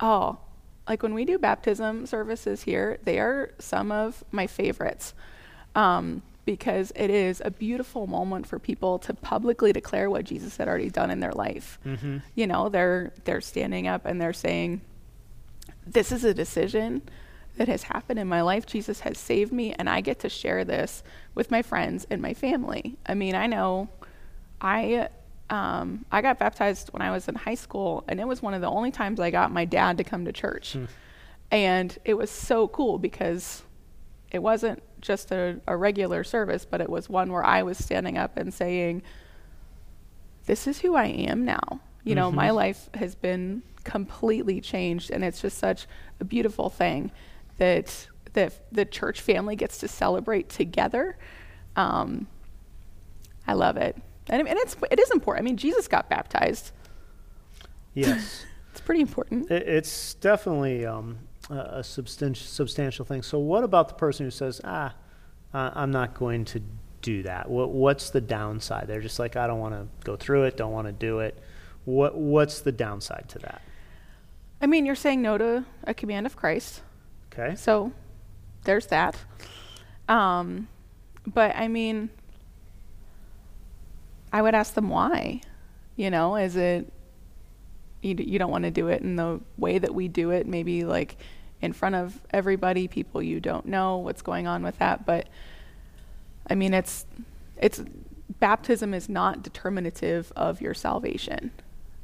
oh 0.00 0.38
like 0.88 1.02
when 1.02 1.14
we 1.14 1.24
do 1.24 1.38
baptism 1.38 2.06
services 2.06 2.62
here, 2.62 2.98
they 3.02 3.18
are 3.18 3.50
some 3.58 3.90
of 3.90 4.22
my 4.30 4.46
favorites 4.46 5.14
um, 5.74 6.22
because 6.46 6.92
it 6.96 7.10
is 7.10 7.42
a 7.44 7.50
beautiful 7.50 8.06
moment 8.06 8.46
for 8.46 8.58
people 8.58 8.98
to 9.00 9.12
publicly 9.12 9.72
declare 9.72 10.08
what 10.08 10.24
Jesus 10.24 10.56
had 10.56 10.68
already 10.68 10.88
done 10.88 11.10
in 11.10 11.20
their 11.20 11.32
life. 11.32 11.78
You 12.34 12.46
know, 12.46 12.70
they're 12.70 13.12
they're 13.24 13.42
standing 13.42 13.86
up 13.86 14.06
and 14.06 14.18
they're 14.18 14.32
saying, 14.32 14.80
"This 15.86 16.10
is 16.10 16.24
a 16.24 16.32
decision 16.32 17.02
that 17.58 17.68
has 17.68 17.82
happened 17.84 18.18
in 18.18 18.28
my 18.28 18.40
life. 18.42 18.64
Jesus 18.66 19.00
has 19.00 19.18
saved 19.18 19.52
me, 19.52 19.74
and 19.74 19.88
I 19.90 20.00
get 20.00 20.20
to 20.20 20.28
share 20.28 20.64
this 20.64 21.02
with 21.34 21.50
my 21.50 21.60
friends 21.62 22.06
and 22.10 22.22
my 22.22 22.32
family." 22.32 22.96
I 23.06 23.14
mean, 23.14 23.34
I 23.34 23.46
know 23.46 23.88
I 24.60 25.08
um, 25.50 26.04
I 26.10 26.22
got 26.22 26.38
baptized 26.38 26.88
when 26.92 27.02
I 27.02 27.10
was 27.10 27.28
in 27.28 27.34
high 27.34 27.54
school, 27.54 28.02
and 28.08 28.20
it 28.20 28.26
was 28.26 28.40
one 28.42 28.54
of 28.54 28.60
the 28.60 28.68
only 28.68 28.90
times 28.90 29.20
I 29.20 29.30
got 29.30 29.52
my 29.52 29.64
dad 29.64 29.98
to 29.98 30.04
come 30.04 30.24
to 30.24 30.32
church. 30.32 30.76
And 31.50 31.96
it 32.04 32.14
was 32.14 32.30
so 32.30 32.66
cool 32.68 32.98
because 32.98 33.62
it 34.32 34.42
wasn't 34.42 34.82
just 35.00 35.30
a, 35.30 35.60
a 35.66 35.76
regular 35.76 36.24
service, 36.24 36.64
but 36.64 36.80
it 36.80 36.88
was 36.88 37.08
one 37.08 37.32
where 37.32 37.44
I 37.44 37.62
was 37.62 37.78
standing 37.78 38.18
up 38.18 38.36
and 38.36 38.52
saying, 38.52 39.02
This 40.46 40.66
is 40.66 40.80
who 40.80 40.94
I 40.96 41.06
am 41.06 41.44
now. 41.44 41.80
You 42.04 42.14
know, 42.14 42.30
my 42.30 42.50
life 42.50 42.88
has 42.94 43.16
been 43.16 43.62
completely 43.82 44.60
changed, 44.60 45.10
and 45.10 45.24
it's 45.24 45.42
just 45.42 45.58
such 45.58 45.88
a 46.20 46.24
beautiful 46.24 46.70
thing 46.70 47.10
that 47.58 48.06
that 48.34 48.52
the 48.70 48.84
church 48.84 49.20
family 49.20 49.56
gets 49.56 49.78
to 49.78 49.88
celebrate 49.88 50.48
together. 50.48 51.18
Um, 51.74 52.28
I 53.44 53.54
love 53.54 53.76
it, 53.76 53.96
and, 54.28 54.46
and 54.46 54.58
it's 54.58 54.76
it 54.88 55.00
is 55.00 55.10
important. 55.10 55.44
I 55.44 55.46
mean, 55.46 55.56
Jesus 55.56 55.88
got 55.88 56.08
baptized. 56.08 56.70
Yes. 57.94 58.44
It's 58.76 58.82
pretty 58.82 59.00
important. 59.00 59.50
It, 59.50 59.66
it's 59.66 60.12
definitely 60.12 60.84
um, 60.84 61.20
a, 61.50 61.84
substantial, 61.84 62.46
substantial 62.46 63.04
thing. 63.04 63.22
So, 63.22 63.38
what 63.38 63.64
about 63.64 63.88
the 63.88 63.94
person 63.94 64.26
who 64.26 64.30
says, 64.30 64.60
ah, 64.64 64.94
uh, 65.54 65.70
I'm 65.74 65.90
not 65.90 66.14
going 66.14 66.44
to 66.46 66.62
do 67.02 67.22
that? 67.22 67.48
What, 67.48 67.70
what's 67.70 68.10
the 68.10 68.20
downside? 68.20 68.88
They're 68.88 69.00
just 69.00 69.18
like, 69.18 69.36
I 69.36 69.46
don't 69.46 69.60
want 69.60 69.74
to 69.74 69.86
go 70.04 70.16
through 70.16 70.44
it, 70.44 70.56
don't 70.56 70.72
want 70.72 70.86
to 70.86 70.92
do 70.92 71.20
it. 71.20 71.38
What, 71.84 72.16
what's 72.16 72.60
the 72.60 72.72
downside 72.72 73.26
to 73.30 73.38
that? 73.40 73.62
I 74.60 74.66
mean, 74.66 74.86
you're 74.86 74.94
saying 74.94 75.22
no 75.22 75.38
to 75.38 75.64
a 75.84 75.94
command 75.94 76.26
of 76.26 76.36
Christ. 76.36 76.82
Okay. 77.32 77.54
So 77.56 77.92
there's 78.64 78.86
that. 78.86 79.16
Um, 80.08 80.68
but 81.26 81.54
I 81.54 81.68
mean, 81.68 82.10
I 84.32 84.42
would 84.42 84.54
ask 84.54 84.74
them 84.74 84.88
why. 84.88 85.42
You 85.96 86.10
know, 86.10 86.36
is 86.36 86.56
it 86.56 86.92
you, 88.02 88.14
d- 88.14 88.24
you 88.24 88.38
don't 88.38 88.50
want 88.50 88.64
to 88.64 88.70
do 88.70 88.88
it 88.88 89.02
in 89.02 89.16
the 89.16 89.40
way 89.56 89.78
that 89.78 89.94
we 89.94 90.08
do 90.08 90.30
it, 90.30 90.46
maybe 90.46 90.84
like 90.84 91.16
in 91.60 91.72
front 91.72 91.94
of 91.94 92.20
everybody, 92.30 92.88
people 92.88 93.22
you 93.22 93.40
don't 93.40 93.66
know 93.66 93.96
what's 93.96 94.22
going 94.22 94.46
on 94.46 94.62
with 94.62 94.78
that. 94.78 95.06
But 95.06 95.28
I 96.48 96.54
mean, 96.54 96.74
it's 96.74 97.06
it's 97.56 97.82
baptism 98.38 98.94
is 98.94 99.08
not 99.08 99.42
determinative 99.42 100.32
of 100.36 100.60
your 100.60 100.74
salvation, 100.74 101.50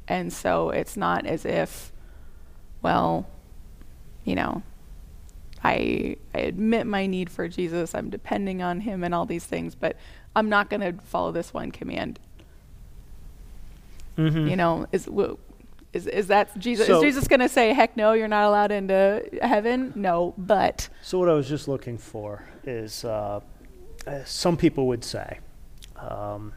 and 0.07 0.33
so 0.33 0.69
it's 0.69 0.97
not 0.97 1.25
as 1.25 1.45
if, 1.45 1.91
well, 2.81 3.27
you 4.23 4.35
know, 4.35 4.63
I 5.63 6.17
I 6.33 6.39
admit 6.39 6.87
my 6.87 7.05
need 7.05 7.29
for 7.29 7.47
Jesus. 7.47 7.93
I'm 7.93 8.09
depending 8.09 8.61
on 8.61 8.81
Him 8.81 9.03
and 9.03 9.13
all 9.13 9.25
these 9.25 9.45
things, 9.45 9.75
but 9.75 9.95
I'm 10.35 10.49
not 10.49 10.69
going 10.69 10.81
to 10.81 11.01
follow 11.03 11.31
this 11.31 11.53
one 11.53 11.71
command. 11.71 12.19
Mm-hmm. 14.17 14.47
You 14.47 14.55
know, 14.55 14.87
is 14.91 15.05
w- 15.05 15.37
is 15.93 16.07
is 16.07 16.27
that 16.27 16.57
Jesus? 16.57 16.87
So- 16.87 16.97
is 16.97 17.01
Jesus 17.03 17.27
going 17.27 17.39
to 17.39 17.49
say, 17.49 17.71
"Heck 17.73 17.95
no, 17.95 18.13
you're 18.13 18.27
not 18.27 18.45
allowed 18.45 18.71
into 18.71 19.23
heaven"? 19.41 19.93
No, 19.95 20.33
but 20.37 20.89
So 21.01 21.19
what 21.19 21.29
I 21.29 21.33
was 21.33 21.47
just 21.47 21.67
looking 21.67 21.97
for 21.97 22.43
is 22.65 23.05
uh, 23.05 23.39
uh, 24.07 24.23
some 24.25 24.57
people 24.57 24.87
would 24.87 25.03
say, 25.03 25.39
um, 25.97 26.53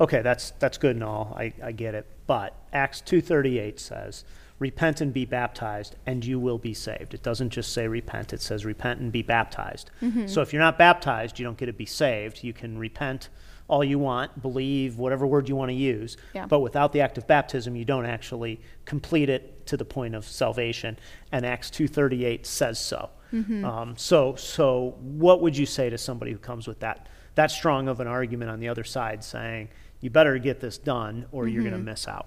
okay, 0.00 0.22
that's 0.22 0.52
that's 0.52 0.78
good 0.78 0.96
and 0.96 1.04
all, 1.04 1.36
I, 1.38 1.52
I 1.62 1.72
get 1.72 1.94
it, 1.94 2.06
but 2.26 2.54
Acts 2.72 3.00
two 3.00 3.20
thirty 3.20 3.58
eight 3.58 3.78
says, 3.78 4.24
repent 4.60 5.00
and 5.00 5.12
be 5.12 5.24
baptized, 5.24 5.96
and 6.06 6.24
you 6.24 6.38
will 6.38 6.58
be 6.58 6.74
saved. 6.74 7.14
It 7.14 7.24
doesn't 7.24 7.50
just 7.50 7.72
say 7.72 7.88
repent; 7.88 8.32
it 8.32 8.40
says 8.40 8.64
repent 8.64 9.00
and 9.00 9.10
be 9.10 9.22
baptized. 9.22 9.90
Mm-hmm. 10.00 10.28
So 10.28 10.42
if 10.42 10.52
you're 10.52 10.62
not 10.62 10.78
baptized, 10.78 11.40
you 11.40 11.44
don't 11.44 11.58
get 11.58 11.66
to 11.66 11.72
be 11.72 11.86
saved. 11.86 12.44
You 12.44 12.52
can 12.52 12.78
repent 12.78 13.28
all 13.66 13.84
you 13.84 13.98
want, 13.98 14.42
believe 14.42 14.98
whatever 14.98 15.26
word 15.26 15.48
you 15.48 15.54
want 15.54 15.70
to 15.70 15.74
use, 15.74 16.16
Yeah. 16.34 16.46
but 16.46 16.58
without 16.58 16.92
the 16.92 17.00
act 17.00 17.18
of 17.18 17.26
baptism, 17.28 17.76
you 17.76 17.84
don't 17.84 18.04
actually 18.04 18.60
complete 18.84 19.28
it 19.28 19.64
to 19.66 19.76
the 19.76 19.84
point 19.84 20.16
of 20.16 20.24
salvation. 20.24 20.98
And 21.30 21.46
Acts 21.46 21.70
two 21.70 21.88
thirty 21.88 22.24
eight 22.24 22.46
says 22.46 22.78
so. 22.78 23.10
Mm-hmm. 23.32 23.64
Um, 23.64 23.96
so, 23.96 24.34
so 24.34 24.96
what 25.00 25.40
would 25.40 25.56
you 25.56 25.66
say 25.66 25.88
to 25.88 25.96
somebody 25.98 26.32
who 26.32 26.38
comes 26.38 26.66
with 26.66 26.80
that 26.80 27.08
that 27.36 27.52
strong 27.52 27.86
of 27.86 28.00
an 28.00 28.08
argument 28.08 28.50
on 28.50 28.58
the 28.58 28.68
other 28.68 28.84
side, 28.84 29.22
saying 29.22 29.68
you 30.00 30.10
better 30.10 30.36
get 30.38 30.60
this 30.60 30.76
done 30.76 31.26
or 31.30 31.46
you're 31.46 31.62
going 31.62 31.72
to 31.72 31.78
mm-hmm. 31.78 31.86
miss 31.86 32.08
out? 32.08 32.26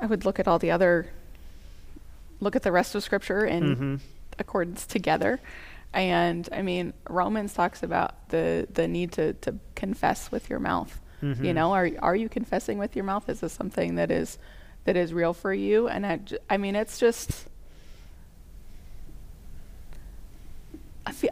I 0.00 0.06
would 0.06 0.24
look 0.24 0.38
at 0.38 0.48
all 0.48 0.58
the 0.58 0.70
other, 0.70 1.06
look 2.40 2.56
at 2.56 2.62
the 2.62 2.72
rest 2.72 2.94
of 2.94 3.02
Scripture 3.02 3.44
in 3.44 3.62
Mm-hmm. 3.62 3.94
accordance 4.38 4.86
together. 4.86 5.40
And 5.92 6.48
I 6.52 6.62
mean, 6.62 6.92
Romans 7.08 7.52
talks 7.52 7.82
about 7.82 8.28
the 8.30 8.66
the 8.72 8.86
need 8.88 9.12
to 9.12 9.32
to 9.34 9.56
confess 9.74 10.30
with 10.30 10.48
your 10.48 10.60
mouth. 10.60 11.00
Mm-hmm. 11.22 11.44
You 11.44 11.52
know, 11.52 11.72
are 11.72 11.90
are 11.98 12.16
you 12.16 12.28
confessing 12.28 12.78
with 12.78 12.94
your 12.96 13.04
mouth? 13.04 13.28
Is 13.28 13.40
this 13.40 13.52
something 13.52 13.96
that 13.96 14.10
is 14.10 14.38
that 14.84 14.96
is 14.96 15.12
real 15.12 15.34
for 15.34 15.52
you? 15.52 15.88
And 15.88 16.06
I, 16.06 16.20
I 16.48 16.56
mean, 16.56 16.76
it's 16.76 16.98
just 16.98 17.46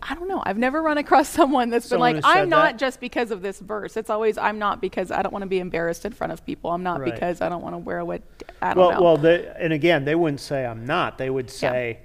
I, 0.09 0.14
don't 0.14 0.29
know. 0.29 0.42
I've 0.44 0.59
never 0.59 0.81
run 0.83 0.99
across 0.99 1.29
someone 1.40 1.71
that's 1.71 1.87
Someone 1.88 2.14
been 2.14 2.23
like, 2.23 2.37
I'm 2.37 2.49
not 2.49 2.73
that? 2.73 2.79
just 2.79 3.01
because 3.01 3.31
of 3.31 3.42
this 3.42 3.59
verse. 3.61 3.97
It's 3.97 4.11
always, 4.11 4.38
I'm 4.38 4.59
not 4.59 4.81
because 4.81 5.11
I 5.11 5.23
don't 5.23 5.33
want 5.33 5.42
to 5.42 5.49
be 5.49 5.59
embarrassed 5.59 6.05
in 6.05 6.12
front 6.12 6.33
of 6.33 6.44
people. 6.47 6.71
I'm 6.71 6.83
not 6.83 7.01
Right. 7.01 7.12
because 7.12 7.40
I 7.40 7.49
don't 7.49 7.62
want 7.62 7.75
to 7.75 7.79
wear 7.79 8.05
what, 8.05 8.23
I 8.62 8.75
don't 8.75 8.79
Well, 8.79 8.92
know. 8.92 9.03
well, 9.03 9.16
they, 9.16 9.53
and 9.59 9.73
again, 9.73 10.05
they 10.05 10.14
wouldn't 10.14 10.40
say 10.40 10.64
I'm 10.66 10.85
not. 10.87 11.18
They 11.18 11.31
would 11.31 11.47
Yeah. 11.47 11.71
say, 11.71 11.99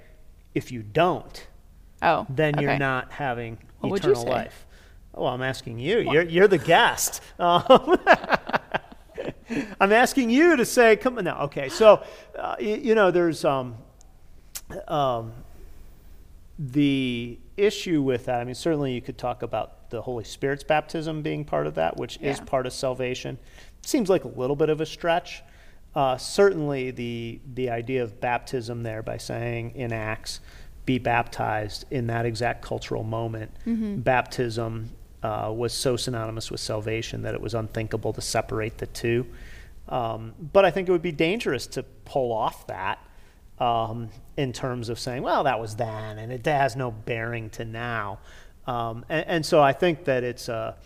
if 0.54 0.70
you 0.70 0.82
don't, 0.82 1.46
oh, 2.02 2.26
then 2.28 2.58
you're 2.60 2.78
not 2.78 3.10
having 3.12 3.58
What 3.80 3.98
eternal 3.98 4.24
life. 4.24 4.66
Well, 5.12 5.28
I'm 5.32 5.42
asking 5.42 5.78
you. 5.78 5.98
You're, 6.00 6.22
you're 6.22 6.48
the 6.48 6.58
guest. 6.58 7.20
Um, 7.38 7.96
I'm 9.80 9.92
asking 9.92 10.30
you 10.30 10.56
to 10.56 10.64
say, 10.64 10.96
come 10.96 11.18
on 11.18 11.24
now. 11.24 11.42
Okay, 11.44 11.68
so, 11.68 12.02
uh, 12.38 12.56
you, 12.58 12.76
you 12.76 12.94
know, 12.94 13.10
there's 13.10 13.44
um, 13.44 13.76
um, 14.88 15.32
the 16.58 17.38
issue 17.56 18.02
with 18.02 18.26
that. 18.26 18.40
I 18.40 18.44
mean, 18.44 18.54
certainly 18.54 18.92
you 18.92 19.00
could 19.00 19.18
talk 19.18 19.42
about 19.42 19.90
the 19.90 20.02
Holy 20.02 20.24
Spirit's 20.24 20.64
baptism 20.64 21.22
being 21.22 21.44
part 21.44 21.66
of 21.66 21.74
that, 21.74 21.96
which 21.96 22.18
is 22.20 22.40
part 22.40 22.66
of 22.66 22.72
salvation. 22.72 23.38
Seems 23.82 24.08
like 24.08 24.24
a 24.24 24.28
little 24.28 24.56
bit 24.56 24.70
of 24.70 24.80
a 24.80 24.86
stretch. 24.86 25.42
Uh, 25.94 26.16
certainly, 26.16 26.90
the 26.90 27.40
the 27.54 27.70
idea 27.70 28.02
of 28.02 28.20
baptism 28.20 28.82
there 28.82 29.02
by 29.02 29.16
saying 29.16 29.72
in 29.76 29.92
Acts, 29.92 30.40
"Be 30.86 30.98
baptized" 30.98 31.84
in 31.90 32.08
that 32.08 32.26
exact 32.26 32.62
cultural 32.62 33.04
moment, 33.04 33.52
baptism 34.02 34.90
uh, 35.22 35.52
was 35.54 35.72
so 35.72 35.96
synonymous 35.96 36.50
with 36.50 36.60
salvation 36.60 37.22
that 37.22 37.34
it 37.34 37.40
was 37.40 37.54
unthinkable 37.54 38.12
to 38.12 38.20
separate 38.20 38.78
the 38.78 38.86
two. 38.86 39.26
Um, 39.88 40.34
but 40.52 40.64
I 40.64 40.70
think 40.70 40.88
it 40.88 40.92
would 40.92 41.02
be 41.02 41.12
dangerous 41.12 41.66
to 41.68 41.82
pull 42.04 42.32
off 42.32 42.66
that 42.66 42.98
um, 43.58 44.08
in 44.36 44.52
terms 44.52 44.88
of 44.88 44.98
saying, 44.98 45.22
well, 45.22 45.44
that 45.44 45.60
was 45.60 45.76
then, 45.76 46.18
and 46.18 46.32
it 46.32 46.44
has 46.46 46.76
no 46.76 46.90
bearing 46.90 47.50
to 47.50 47.64
now. 47.64 48.18
Um, 48.66 49.04
and, 49.08 49.26
and 49.26 49.46
so 49.46 49.62
I 49.62 49.72
think 49.72 50.04
that 50.04 50.24
it's 50.24 50.48
a, 50.48 50.76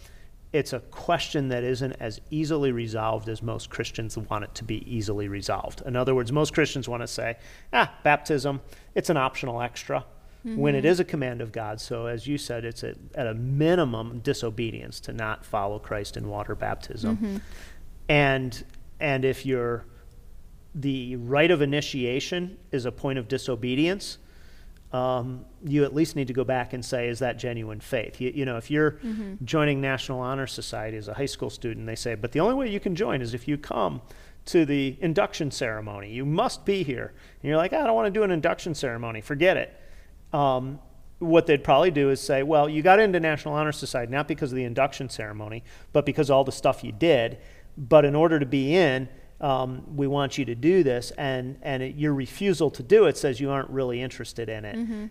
it's 0.52 0.72
a 0.72 0.80
question 0.80 1.48
that 1.48 1.64
isn't 1.64 1.92
as 2.00 2.20
easily 2.30 2.72
resolved 2.72 3.28
as 3.28 3.42
most 3.42 3.70
Christians 3.70 4.16
want 4.16 4.44
it 4.44 4.54
to 4.56 4.64
be 4.64 4.82
easily 4.92 5.28
resolved. 5.28 5.82
In 5.86 5.96
other 5.96 6.14
words, 6.14 6.32
most 6.32 6.54
Christians 6.54 6.88
want 6.88 7.02
to 7.02 7.06
say, 7.06 7.36
ah, 7.72 7.92
baptism, 8.02 8.60
it's 8.94 9.10
an 9.10 9.16
optional 9.16 9.60
extra. 9.62 10.04
When 10.44 10.74
it 10.74 10.84
is 10.86 10.98
a 10.98 11.04
command 11.04 11.42
of 11.42 11.52
God, 11.52 11.78
so 11.78 12.06
as 12.06 12.26
you 12.26 12.38
said, 12.38 12.64
it's 12.64 12.82
a, 12.82 12.94
at 13.14 13.26
a 13.26 13.34
minimum 13.34 14.20
disobedience 14.20 14.98
to 15.00 15.12
not 15.12 15.44
follow 15.44 15.78
Christ 15.78 16.16
in 16.16 16.26
water 16.28 16.54
baptism, 16.54 17.42
and 18.08 18.64
and 18.98 19.24
if 19.26 19.44
you're 19.44 19.84
the 20.74 21.16
rite 21.16 21.50
of 21.50 21.62
initiation 21.62 22.58
is 22.72 22.84
a 22.84 22.92
point 22.92 23.18
of 23.18 23.28
disobedience, 23.28 24.18
um, 24.92 25.44
you 25.64 25.84
at 25.84 25.94
least 25.94 26.16
need 26.16 26.28
to 26.28 26.32
go 26.32 26.44
back 26.44 26.72
and 26.72 26.84
say, 26.84 27.08
is 27.08 27.18
that 27.18 27.38
genuine 27.38 27.80
faith? 27.80 28.20
You, 28.20 28.32
you 28.34 28.44
know, 28.44 28.56
if 28.56 28.70
you're 28.70 28.98
joining 29.44 29.80
National 29.80 30.20
Honor 30.20 30.46
Society 30.46 30.96
as 30.96 31.08
a 31.08 31.14
high 31.14 31.26
school 31.26 31.50
student, 31.50 31.86
they 31.86 31.94
say, 31.94 32.14
but 32.14 32.32
the 32.32 32.40
only 32.40 32.54
way 32.54 32.70
you 32.70 32.80
can 32.80 32.94
join 32.94 33.20
is 33.20 33.34
if 33.34 33.46
you 33.46 33.58
come 33.58 34.00
to 34.48 34.64
the 34.64 34.96
induction 35.00 35.50
ceremony. 35.50 36.10
You 36.10 36.24
must 36.24 36.64
be 36.64 36.82
here. 36.82 37.12
And 37.42 37.48
you're 37.48 37.58
like, 37.58 37.74
I 37.74 37.84
don't 37.84 37.94
want 37.94 38.06
to 38.06 38.10
do 38.10 38.22
an 38.22 38.30
induction 38.30 38.74
ceremony. 38.74 39.20
Forget 39.20 39.58
it. 39.58 39.76
Um, 40.32 40.78
what 41.18 41.46
they'd 41.46 41.62
probably 41.62 41.90
do 41.90 42.08
is 42.08 42.18
say, 42.18 42.42
well, 42.42 42.66
you 42.66 42.80
got 42.80 42.98
into 42.98 43.20
National 43.20 43.52
Honor 43.52 43.72
Society 43.72 44.10
not 44.10 44.26
because 44.26 44.50
of 44.50 44.56
the 44.56 44.64
induction 44.64 45.10
ceremony, 45.10 45.64
but 45.92 46.06
because 46.06 46.30
of 46.30 46.36
all 46.36 46.44
the 46.44 46.52
stuff 46.52 46.82
you 46.82 46.92
did. 46.92 47.38
But 47.76 48.06
in 48.06 48.14
order 48.14 48.38
to 48.38 48.46
be 48.46 48.74
in, 48.74 49.10
um, 49.40 49.96
we 49.96 50.06
want 50.08 50.36
you 50.36 50.44
to 50.46 50.54
do 50.54 50.82
this, 50.82 51.12
and 51.12 51.58
and 51.62 51.82
it, 51.82 51.94
your 51.94 52.12
refusal 52.14 52.70
to 52.72 52.82
do 52.82 53.04
it 53.04 53.16
says 53.16 53.38
you 53.40 53.50
aren't 53.50 53.70
really 53.70 54.00
interested 54.02 54.48
in 54.48 54.64
it. 54.64 55.10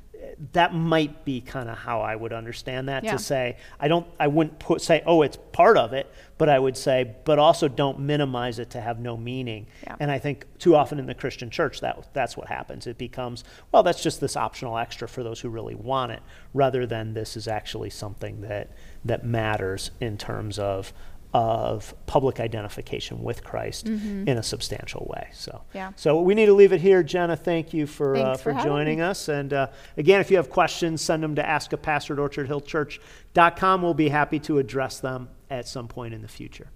That 0.53 0.73
might 0.73 1.23
be 1.23 1.41
kind 1.41 1.69
of 1.69 1.77
how 1.77 2.01
I 2.01 2.15
would 2.15 2.33
understand 2.33 2.89
that 2.89 3.03
Yeah. 3.03 3.13
to 3.13 3.19
say 3.19 3.57
I 3.79 3.87
don't 3.87 4.05
I 4.19 4.27
wouldn't 4.27 4.59
put 4.59 4.81
say 4.81 5.01
oh 5.05 5.21
it's 5.21 5.37
part 5.53 5.77
of 5.77 5.93
it, 5.93 6.11
but 6.37 6.49
I 6.49 6.59
would 6.59 6.75
say 6.75 7.15
but 7.23 7.39
also 7.39 7.67
don't 7.67 7.99
minimize 7.99 8.59
it 8.59 8.69
to 8.71 8.81
have 8.81 8.99
no 8.99 9.15
meaning. 9.15 9.67
Yeah. 9.83 9.95
And 9.99 10.11
I 10.11 10.19
think 10.19 10.45
too 10.59 10.75
often 10.75 10.99
in 10.99 11.05
the 11.05 11.15
Christian 11.15 11.49
church 11.49 11.79
that 11.81 12.09
that's 12.13 12.35
what 12.35 12.47
happens. 12.49 12.85
It 12.87 12.97
becomes 12.97 13.43
well 13.71 13.83
that's 13.83 14.03
just 14.03 14.19
this 14.19 14.35
optional 14.35 14.77
extra 14.77 15.07
for 15.07 15.23
those 15.23 15.39
who 15.39 15.49
really 15.49 15.75
want 15.75 16.11
it, 16.11 16.21
rather 16.53 16.85
than 16.85 17.13
this 17.13 17.37
is 17.37 17.47
actually 17.47 17.91
something 17.91 18.41
that 18.41 18.71
that 19.05 19.23
matters 19.23 19.91
in 20.01 20.17
terms 20.17 20.59
of 20.59 20.91
of 21.33 21.93
public 22.05 22.39
identification 22.39 23.21
with 23.21 23.43
Christ 23.43 23.87
in 23.87 24.27
a 24.29 24.43
substantial 24.43 25.05
way. 25.13 25.27
So, 25.33 25.51
Mm-hmm. 25.51 25.77
Yeah. 25.77 25.91
so 25.95 26.21
we 26.21 26.33
need 26.35 26.47
to 26.47 26.53
leave 26.53 26.73
it 26.73 26.81
here. 26.81 27.03
Jenna, 27.03 27.35
thank 27.35 27.73
you 27.73 27.85
for 27.85 28.15
uh, 28.15 28.35
for, 28.37 28.53
for 28.53 28.63
joining 28.63 28.97
me. 28.99 29.03
us. 29.03 29.27
And 29.27 29.51
uh, 29.53 29.67
again, 29.97 30.21
if 30.21 30.31
you 30.31 30.37
have 30.37 30.49
questions, 30.49 31.01
send 31.01 31.21
them 31.23 31.35
to 31.35 31.43
askapastor 31.43 32.11
at 32.11 32.17
orchardhillchurch.com. 32.17 33.81
We'll 33.81 33.93
be 33.93 34.09
happy 34.09 34.39
to 34.39 34.57
address 34.59 34.99
them 34.99 35.29
at 35.49 35.67
some 35.67 35.87
point 35.87 36.13
in 36.13 36.21
the 36.21 36.27
future. 36.27 36.69